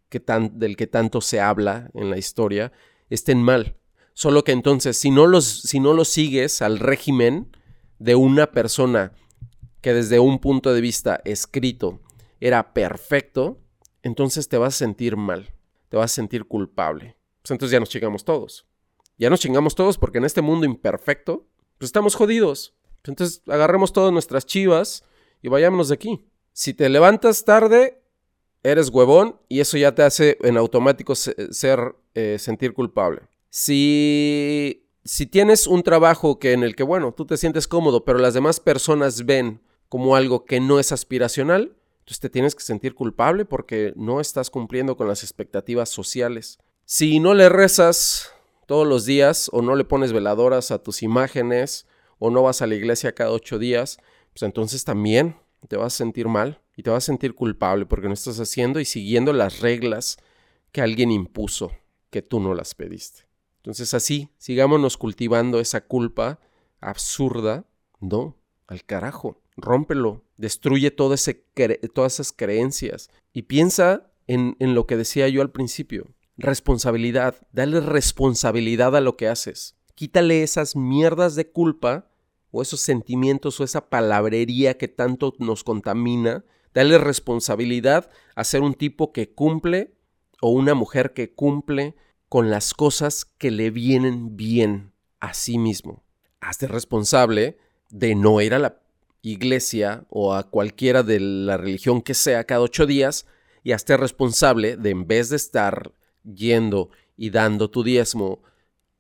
que 0.09 0.19
tan, 0.19 0.59
del 0.59 0.77
que 0.77 0.87
tanto 0.87 1.21
se 1.21 1.41
habla 1.41 1.91
en 1.95 2.11
la 2.11 2.17
historia 2.17 2.73
estén 3.11 3.43
mal. 3.43 3.77
Solo 4.17 4.45
que 4.45 4.53
entonces, 4.53 4.97
si 4.97 5.11
no 5.11 5.27
los, 5.27 5.45
si 5.45 5.79
no 5.79 5.93
los 5.93 6.09
sigues 6.09 6.63
al 6.63 6.79
régimen 6.79 7.55
de 7.99 8.15
una 8.15 8.51
persona 8.51 9.13
que 9.83 9.93
desde 9.93 10.19
un 10.19 10.41
punto 10.41 10.73
de 10.73 10.81
vista 10.81 11.21
escrito 11.25 12.01
era 12.41 12.73
perfecto, 12.73 13.61
entonces 14.03 14.49
te 14.49 14.57
vas 14.59 14.75
a 14.75 14.79
sentir 14.79 15.17
mal 15.17 15.53
te 15.89 15.97
vas 15.97 16.13
a 16.13 16.15
sentir 16.15 16.45
culpable. 16.45 17.17
Pues 17.43 17.51
entonces 17.51 17.73
ya 17.73 17.81
nos 17.81 17.89
chingamos 17.89 18.25
todos. 18.25 18.67
Ya 19.19 19.31
nos 19.31 19.41
chingamos 19.41 19.75
todos 19.75 19.99
porque 19.99 20.19
en 20.19 20.25
este 20.25 20.43
mundo 20.43 20.67
imperfecto, 20.67 21.47
pues 21.79 21.89
estamos 21.89 22.15
jodidos. 22.15 22.75
Pues 23.03 23.09
entonces 23.09 23.43
agarremos 23.47 23.93
todas 23.93 24.13
nuestras 24.13 24.47
chivas 24.47 25.05
y 25.43 25.49
vayámonos 25.49 25.89
de 25.89 25.95
aquí. 25.95 26.27
Si 26.53 26.75
te 26.75 26.89
levantas 26.89 27.45
tarde, 27.45 28.03
eres 28.63 28.89
huevón 28.89 29.41
y 29.49 29.61
eso 29.61 29.77
ya 29.77 29.95
te 29.95 30.03
hace 30.03 30.39
en 30.43 30.57
automático 30.57 31.15
ser, 31.15 31.95
eh, 32.15 32.37
sentir 32.39 32.73
culpable. 32.73 33.23
Si, 33.59 34.85
tienes 35.31 35.67
un 35.67 35.83
trabajo 35.83 36.39
que 36.39 36.53
en 36.53 36.63
el 36.63 36.77
que, 36.77 36.83
bueno, 36.83 37.15
tú 37.15 37.25
te 37.25 37.39
sientes 37.39 37.67
cómodo, 37.67 38.05
pero 38.05 38.19
las 38.19 38.35
demás 38.35 38.61
personas 38.61 39.25
ven 39.25 39.63
como 39.89 40.15
algo 40.15 40.45
que 40.45 40.61
no 40.61 40.79
es 40.79 40.93
aspiracional, 40.93 41.75
entonces 42.01 42.21
te 42.21 42.29
tienes 42.29 42.55
que 42.55 42.63
sentir 42.63 42.95
culpable 42.95 43.47
porque 43.47 43.95
no 43.97 44.21
estás 44.21 44.51
cumpliendo 44.51 44.99
con 44.99 45.09
las 45.09 45.23
expectativas 45.23 45.89
sociales. 45.89 46.59
Si 46.85 47.19
no 47.19 47.33
le 47.33 47.49
rezas 47.49 48.31
todos 48.67 48.87
los 48.87 49.07
días 49.07 49.49
o 49.55 49.63
no 49.63 49.75
le 49.75 49.85
pones 49.85 50.13
veladoras 50.13 50.71
a 50.71 50.83
tus 50.83 51.03
imágenes 51.03 51.87
o 52.19 52.29
no 52.29 52.43
vas 52.43 52.61
a 52.61 52.67
la 52.67 52.75
iglesia 52.75 53.15
cada 53.15 53.31
ocho 53.31 53.59
días, 53.59 53.97
pues 54.35 54.43
entonces 54.43 54.85
también 54.85 55.37
te 55.67 55.79
vas 55.79 55.95
a 55.95 55.97
sentir 55.97 56.29
mal 56.29 56.61
y 56.77 56.83
te 56.83 56.91
vas 56.91 57.05
a 57.05 57.07
sentir 57.07 57.35
culpable 57.35 57.87
porque 57.87 58.09
no 58.09 58.13
estás 58.13 58.39
haciendo 58.39 58.81
y 58.81 58.85
siguiendo 58.85 59.33
las 59.33 59.61
reglas 59.61 60.19
que 60.73 60.83
alguien 60.83 61.11
impuso, 61.11 61.73
que 62.11 62.21
tú 62.21 62.39
no 62.39 62.53
las 62.53 62.75
pediste. 62.75 63.27
Entonces 63.67 63.95
así, 63.95 64.29
sigámonos 64.39 64.97
cultivando 64.97 65.59
esa 65.59 65.81
culpa 65.81 66.39
absurda, 66.81 67.65
no, 67.99 68.37
al 68.69 68.85
carajo 68.85 69.43
rómpelo, 69.57 70.23
destruye 70.37 70.93
todas 70.93 71.27
esas 71.27 72.33
creencias 72.33 73.11
y 73.33 73.43
piensa 73.43 74.13
en, 74.29 74.55
en 74.61 74.77
lo 74.77 74.87
que 74.87 74.97
decía 74.97 75.29
yo 75.29 75.43
al 75.43 75.51
principio. 75.51 76.15
Responsabilidad, 76.37 77.45
dale 77.51 77.81
responsabilidad 77.81 78.95
a 78.95 79.01
lo 79.01 79.17
que 79.17 79.27
haces. 79.27 79.75
Quítale 79.97 80.45
esas 80.45 80.77
mierdas 80.77 81.35
de 81.35 81.51
culpa 81.51 82.09
o 82.53 82.63
esos 82.63 82.79
sentimientos 82.79 83.59
o 83.59 83.65
esa 83.65 83.89
palabrería 83.91 84.79
que 84.79 84.87
tanto 84.87 85.35
nos 85.41 85.65
contamina. 85.65 86.45
Dale 86.73 86.99
responsabilidad 86.99 88.11
a 88.37 88.45
ser 88.45 88.61
un 88.61 88.75
tipo 88.75 89.13
que 89.13 89.33
cumple 89.33 89.97
o 90.41 90.51
una 90.51 90.75
mujer 90.75 91.15
que 91.15 91.35
cumple 91.35 91.97
con 92.37 92.51
las 92.51 92.75
cosas 92.75 93.25
que 93.25 93.51
le 93.51 93.71
vienen 93.71 94.37
bien 94.37 94.93
a 95.21 95.33
sí 95.33 95.57
mismo. 95.57 96.05
Hazte 96.39 96.67
responsable 96.67 97.57
de 97.89 98.15
no 98.15 98.43
ir 98.43 98.53
a 98.53 98.59
la 98.59 98.79
iglesia 99.23 100.05
o 100.11 100.35
a 100.35 100.43
cualquiera 100.51 101.03
de 101.03 101.19
la 101.19 101.57
religión 101.57 102.03
que 102.03 102.13
sea 102.13 102.45
cada 102.45 102.61
ocho 102.61 102.85
días 102.85 103.25
y 103.65 103.73
hazte 103.73 103.97
responsable 103.97 104.77
de 104.77 104.91
en 104.91 105.07
vez 105.07 105.31
de 105.31 105.37
estar 105.37 105.93
yendo 106.25 106.91
y 107.17 107.31
dando 107.31 107.71
tu 107.71 107.83
diezmo 107.83 108.43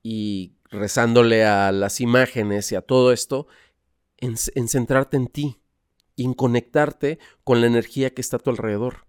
y 0.03 0.55
rezándole 0.71 1.45
a 1.45 1.73
las 1.73 2.01
imágenes 2.01 2.73
y 2.73 2.75
a 2.75 2.81
todo 2.81 3.13
esto, 3.13 3.49
en, 4.17 4.37
en 4.55 4.67
centrarte 4.67 5.19
en 5.19 5.27
ti 5.27 5.61
y 6.15 6.25
en 6.25 6.33
conectarte 6.33 7.19
con 7.45 7.61
la 7.61 7.67
energía 7.67 8.15
que 8.15 8.23
está 8.23 8.39
a 8.39 8.41
tu 8.41 8.49
alrededor, 8.49 9.05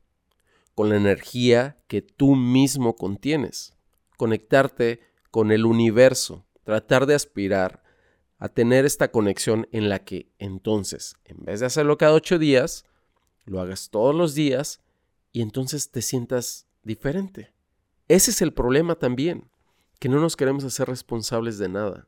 con 0.75 0.89
la 0.89 0.97
energía 0.97 1.77
que 1.87 2.01
tú 2.01 2.35
mismo 2.35 2.97
contienes, 2.97 3.76
conectarte 4.17 4.99
con 5.31 5.51
el 5.51 5.65
universo, 5.65 6.45
tratar 6.63 7.05
de 7.05 7.15
aspirar 7.15 7.83
a 8.39 8.49
tener 8.49 8.85
esta 8.85 9.09
conexión 9.11 9.67
en 9.71 9.89
la 9.89 10.03
que 10.03 10.31
entonces, 10.37 11.15
en 11.25 11.43
vez 11.45 11.59
de 11.59 11.67
hacerlo 11.67 11.97
cada 11.97 12.13
ocho 12.13 12.37
días, 12.37 12.85
lo 13.45 13.61
hagas 13.61 13.89
todos 13.89 14.13
los 14.13 14.35
días 14.35 14.81
y 15.31 15.41
entonces 15.41 15.91
te 15.91 16.01
sientas 16.01 16.67
diferente. 16.83 17.53
Ese 18.07 18.31
es 18.31 18.41
el 18.41 18.53
problema 18.53 18.95
también, 18.95 19.49
que 19.99 20.09
no 20.09 20.19
nos 20.19 20.35
queremos 20.35 20.63
hacer 20.63 20.87
responsables 20.87 21.57
de 21.57 21.69
nada. 21.69 22.07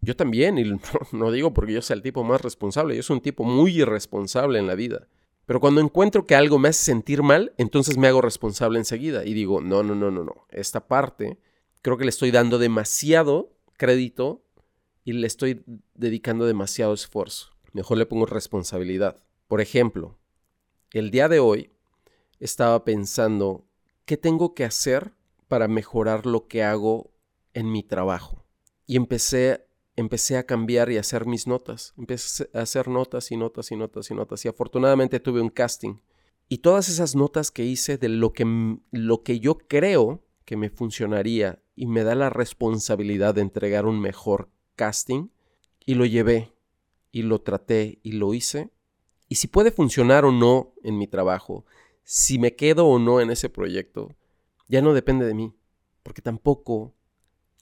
Yo 0.00 0.16
también, 0.16 0.58
y 0.58 0.64
no, 1.12 1.30
digo 1.30 1.52
porque 1.52 1.72
yo 1.72 1.82
sea 1.82 1.96
el 1.96 2.02
tipo 2.02 2.24
más 2.24 2.40
responsable, 2.40 2.96
yo 2.96 3.02
soy 3.02 3.16
un 3.16 3.22
tipo 3.22 3.44
muy 3.44 3.80
irresponsable 3.80 4.58
en 4.58 4.66
la 4.66 4.74
vida. 4.74 5.08
Pero 5.46 5.60
cuando 5.60 5.80
encuentro 5.80 6.26
que 6.26 6.34
algo 6.34 6.58
me 6.58 6.68
hace 6.68 6.84
sentir 6.84 7.22
mal, 7.22 7.52
entonces 7.56 7.96
me 7.96 8.08
hago 8.08 8.20
responsable 8.20 8.78
enseguida 8.78 9.24
y 9.24 9.32
digo, 9.32 9.60
no, 9.60 9.82
no, 9.82 9.94
no, 9.94 10.10
no, 10.10 10.24
no, 10.24 10.46
esta 10.50 10.88
parte 10.88 11.38
creo 11.86 11.98
que 11.98 12.04
le 12.04 12.10
estoy 12.10 12.32
dando 12.32 12.58
demasiado 12.58 13.52
crédito 13.76 14.44
y 15.04 15.12
le 15.12 15.28
estoy 15.28 15.62
dedicando 15.94 16.44
demasiado 16.44 16.92
esfuerzo. 16.92 17.52
Mejor 17.72 17.96
le 17.96 18.06
pongo 18.06 18.26
responsabilidad. 18.26 19.22
Por 19.46 19.60
ejemplo, 19.60 20.18
el 20.90 21.12
día 21.12 21.28
de 21.28 21.38
hoy 21.38 21.70
estaba 22.40 22.84
pensando 22.84 23.68
qué 24.04 24.16
tengo 24.16 24.52
que 24.52 24.64
hacer 24.64 25.12
para 25.46 25.68
mejorar 25.68 26.26
lo 26.26 26.48
que 26.48 26.64
hago 26.64 27.12
en 27.54 27.70
mi 27.70 27.84
trabajo. 27.84 28.44
Y 28.84 28.96
empecé, 28.96 29.68
empecé 29.94 30.38
a 30.38 30.44
cambiar 30.44 30.90
y 30.90 30.96
a 30.96 31.02
hacer 31.02 31.24
mis 31.24 31.46
notas. 31.46 31.94
Empecé 31.96 32.50
a 32.52 32.62
hacer 32.62 32.88
notas 32.88 33.30
y 33.30 33.36
notas 33.36 33.70
y 33.70 33.76
notas 33.76 34.10
y 34.10 34.14
notas. 34.14 34.44
Y 34.44 34.48
afortunadamente 34.48 35.20
tuve 35.20 35.40
un 35.40 35.50
casting. 35.50 36.00
Y 36.48 36.58
todas 36.58 36.88
esas 36.88 37.14
notas 37.14 37.52
que 37.52 37.64
hice 37.64 37.96
de 37.96 38.08
lo 38.08 38.32
que, 38.32 38.44
lo 38.90 39.22
que 39.22 39.38
yo 39.38 39.56
creo 39.56 40.24
que 40.44 40.56
me 40.56 40.68
funcionaría 40.68 41.62
y 41.76 41.86
me 41.86 42.02
da 42.02 42.14
la 42.14 42.30
responsabilidad 42.30 43.34
de 43.34 43.42
entregar 43.42 43.86
un 43.86 44.00
mejor 44.00 44.48
casting 44.74 45.28
y 45.84 45.94
lo 45.94 46.06
llevé 46.06 46.52
y 47.12 47.22
lo 47.22 47.42
traté 47.42 48.00
y 48.02 48.12
lo 48.12 48.34
hice. 48.34 48.70
Y 49.28 49.36
si 49.36 49.46
puede 49.46 49.70
funcionar 49.70 50.24
o 50.24 50.32
no 50.32 50.72
en 50.82 50.98
mi 50.98 51.06
trabajo, 51.06 51.64
si 52.02 52.38
me 52.38 52.56
quedo 52.56 52.86
o 52.86 52.98
no 52.98 53.20
en 53.20 53.30
ese 53.30 53.48
proyecto, 53.48 54.14
ya 54.68 54.80
no 54.80 54.94
depende 54.94 55.26
de 55.26 55.34
mí, 55.34 55.52
porque 56.02 56.22
tampoco 56.22 56.94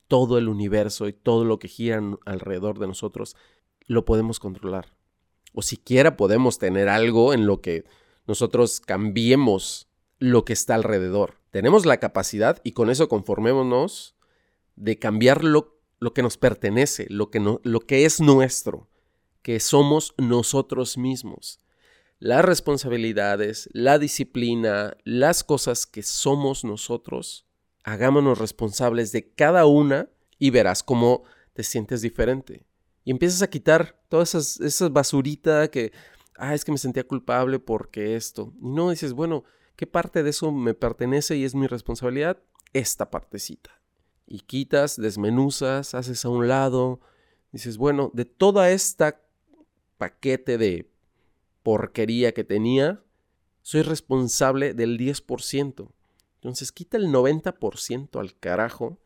todo 0.06 0.38
el 0.38 0.48
universo 0.48 1.08
y 1.08 1.12
todo 1.12 1.44
lo 1.44 1.58
que 1.58 1.68
gira 1.68 2.00
alrededor 2.24 2.78
de 2.78 2.86
nosotros 2.86 3.36
lo 3.86 4.04
podemos 4.04 4.38
controlar. 4.38 4.96
O 5.52 5.62
siquiera 5.62 6.16
podemos 6.16 6.58
tener 6.58 6.88
algo 6.88 7.32
en 7.32 7.46
lo 7.46 7.60
que 7.60 7.84
nosotros 8.26 8.80
cambiemos 8.80 9.88
lo 10.18 10.44
que 10.44 10.52
está 10.52 10.74
alrededor. 10.74 11.40
Tenemos 11.54 11.86
la 11.86 11.98
capacidad 11.98 12.60
y 12.64 12.72
con 12.72 12.90
eso 12.90 13.08
conformémonos 13.08 14.16
de 14.74 14.98
cambiar 14.98 15.44
lo 15.44 15.74
lo 16.00 16.12
que 16.12 16.22
nos 16.22 16.36
pertenece, 16.36 17.06
lo 17.08 17.30
que, 17.30 17.40
no, 17.40 17.60
lo 17.64 17.80
que 17.80 18.04
es 18.04 18.20
nuestro, 18.20 18.88
que 19.40 19.58
somos 19.58 20.12
nosotros 20.18 20.98
mismos. 20.98 21.60
Las 22.18 22.44
responsabilidades, 22.44 23.70
la 23.72 23.98
disciplina, 23.98 24.98
las 25.04 25.44
cosas 25.44 25.86
que 25.86 26.02
somos 26.02 26.62
nosotros, 26.64 27.46
Hagámonos 27.86 28.38
responsables 28.38 29.12
de 29.12 29.30
cada 29.34 29.66
una 29.66 30.08
y 30.38 30.48
verás 30.48 30.82
cómo 30.82 31.24
te 31.52 31.62
sientes 31.62 32.00
diferente. 32.00 32.64
Y 33.04 33.10
empiezas 33.10 33.42
a 33.42 33.50
quitar 33.50 34.02
todas 34.08 34.30
esas, 34.34 34.58
esas 34.60 34.90
que, 35.70 35.92
ah, 36.38 36.54
es 36.54 36.64
que 36.64 36.72
me 36.72 36.78
sentía 36.78 37.06
culpable 37.06 37.58
porque 37.58 38.16
esto. 38.16 38.54
Y 38.58 38.70
no 38.70 38.88
dices, 38.88 39.12
bueno, 39.12 39.44
¿qué 39.76 39.86
parte 39.86 40.22
de 40.22 40.30
eso 40.30 40.52
me 40.52 40.74
pertenece 40.74 41.36
y 41.36 41.44
es 41.44 41.54
mi 41.54 41.66
responsabilidad? 41.66 42.38
Esta 42.72 43.10
partecita. 43.10 43.70
Y 44.26 44.40
quitas, 44.40 44.96
desmenuzas, 44.96 45.94
haces 45.94 46.24
a 46.24 46.28
un 46.28 46.48
lado. 46.48 47.00
Dices, 47.52 47.76
bueno, 47.76 48.10
de 48.14 48.24
toda 48.24 48.70
esta 48.70 49.20
paquete 49.98 50.58
de 50.58 50.90
porquería 51.62 52.32
que 52.32 52.44
tenía, 52.44 53.02
soy 53.62 53.82
responsable 53.82 54.74
del 54.74 54.98
10%. 54.98 55.90
Entonces 56.34 56.72
quita 56.72 56.98
el 56.98 57.06
90% 57.06 58.20
al 58.20 58.38
carajo 58.38 58.98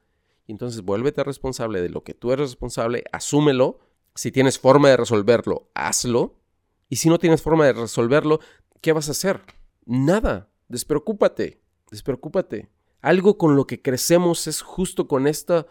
y 0.48 0.52
entonces 0.52 0.82
vuélvete 0.82 1.22
responsable 1.22 1.80
de 1.80 1.90
lo 1.90 2.02
que 2.02 2.14
tú 2.14 2.32
eres 2.32 2.50
responsable, 2.50 3.04
asúmelo. 3.12 3.78
Si 4.14 4.32
tienes 4.32 4.58
forma 4.58 4.88
de 4.88 4.96
resolverlo, 4.96 5.70
hazlo. 5.74 6.40
Y 6.88 6.96
si 6.96 7.08
no 7.08 7.18
tienes 7.18 7.42
forma 7.42 7.66
de 7.66 7.74
resolverlo, 7.74 8.40
¿qué 8.80 8.92
vas 8.92 9.08
a 9.08 9.12
hacer? 9.12 9.42
Nada. 9.84 10.48
Despreocúpate. 10.68 11.60
Despreocúpate. 11.90 12.68
Algo 13.00 13.38
con 13.38 13.56
lo 13.56 13.66
que 13.66 13.80
crecemos 13.80 14.46
es 14.46 14.62
justo 14.62 15.08
con 15.08 15.26
esta 15.26 15.66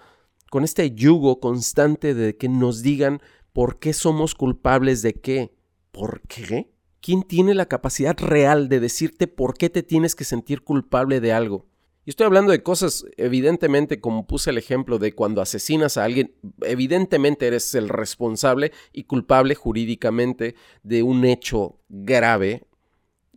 con 0.50 0.64
este 0.64 0.92
yugo 0.92 1.40
constante 1.40 2.14
de 2.14 2.38
que 2.38 2.48
nos 2.48 2.82
digan 2.82 3.22
por 3.54 3.80
qué 3.80 3.94
somos 3.94 4.34
culpables 4.34 5.02
de 5.02 5.14
qué. 5.14 5.54
¿Por 5.92 6.22
qué? 6.22 6.72
¿Quién 7.02 7.24
tiene 7.24 7.54
la 7.54 7.68
capacidad 7.68 8.18
real 8.18 8.70
de 8.70 8.80
decirte 8.80 9.28
por 9.28 9.58
qué 9.58 9.70
te 9.70 9.84
tienes 9.84 10.16
que 10.16 10.24
sentir 10.24 10.62
culpable 10.62 11.20
de 11.20 11.34
algo? 11.34 11.66
Y 12.06 12.12
estoy 12.12 12.26
hablando 12.26 12.54
de 12.54 12.64
cosas, 12.64 13.06
evidentemente, 13.18 14.00
como 14.00 14.28
puse 14.28 14.52
el 14.52 14.58
ejemplo 14.58 14.98
de 14.98 15.14
cuando 15.14 15.42
asesinas 15.42 15.98
a 15.98 16.06
alguien, 16.06 16.34
evidentemente 16.62 17.48
eres 17.48 17.76
el 17.76 17.90
responsable 17.90 18.72
y 18.94 19.04
culpable 19.04 19.56
jurídicamente 19.56 20.56
de 20.84 21.04
un 21.04 21.26
hecho 21.26 21.82
grave 21.90 22.67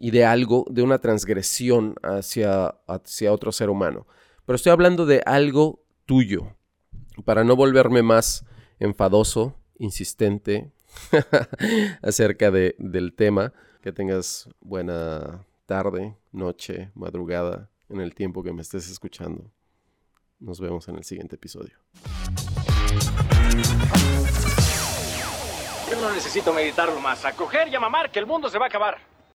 y 0.00 0.10
de 0.12 0.24
algo, 0.24 0.64
de 0.70 0.82
una 0.82 0.98
transgresión 0.98 1.94
hacia, 2.02 2.74
hacia 2.88 3.32
otro 3.32 3.52
ser 3.52 3.68
humano. 3.68 4.06
Pero 4.46 4.56
estoy 4.56 4.72
hablando 4.72 5.04
de 5.04 5.22
algo 5.26 5.84
tuyo, 6.06 6.56
para 7.26 7.44
no 7.44 7.54
volverme 7.54 8.02
más 8.02 8.46
enfadoso, 8.78 9.54
insistente, 9.78 10.72
acerca 12.02 12.50
de, 12.50 12.74
del 12.78 13.12
tema. 13.12 13.52
Que 13.82 13.92
tengas 13.92 14.48
buena 14.60 15.44
tarde, 15.66 16.16
noche, 16.32 16.90
madrugada, 16.94 17.68
en 17.90 18.00
el 18.00 18.14
tiempo 18.14 18.42
que 18.42 18.54
me 18.54 18.62
estés 18.62 18.90
escuchando. 18.90 19.50
Nos 20.38 20.60
vemos 20.60 20.88
en 20.88 20.96
el 20.96 21.04
siguiente 21.04 21.36
episodio. 21.36 21.76
Yo 25.90 26.00
no 26.00 26.14
necesito 26.14 26.54
meditarlo 26.54 26.98
más. 27.00 27.22
A 27.26 27.32
coger 27.34 27.68
y 27.68 27.74
a 27.74 27.80
mamar, 27.80 28.10
que 28.10 28.18
el 28.18 28.26
mundo 28.26 28.48
se 28.48 28.58
va 28.58 28.64
a 28.64 28.68
acabar. 28.68 29.10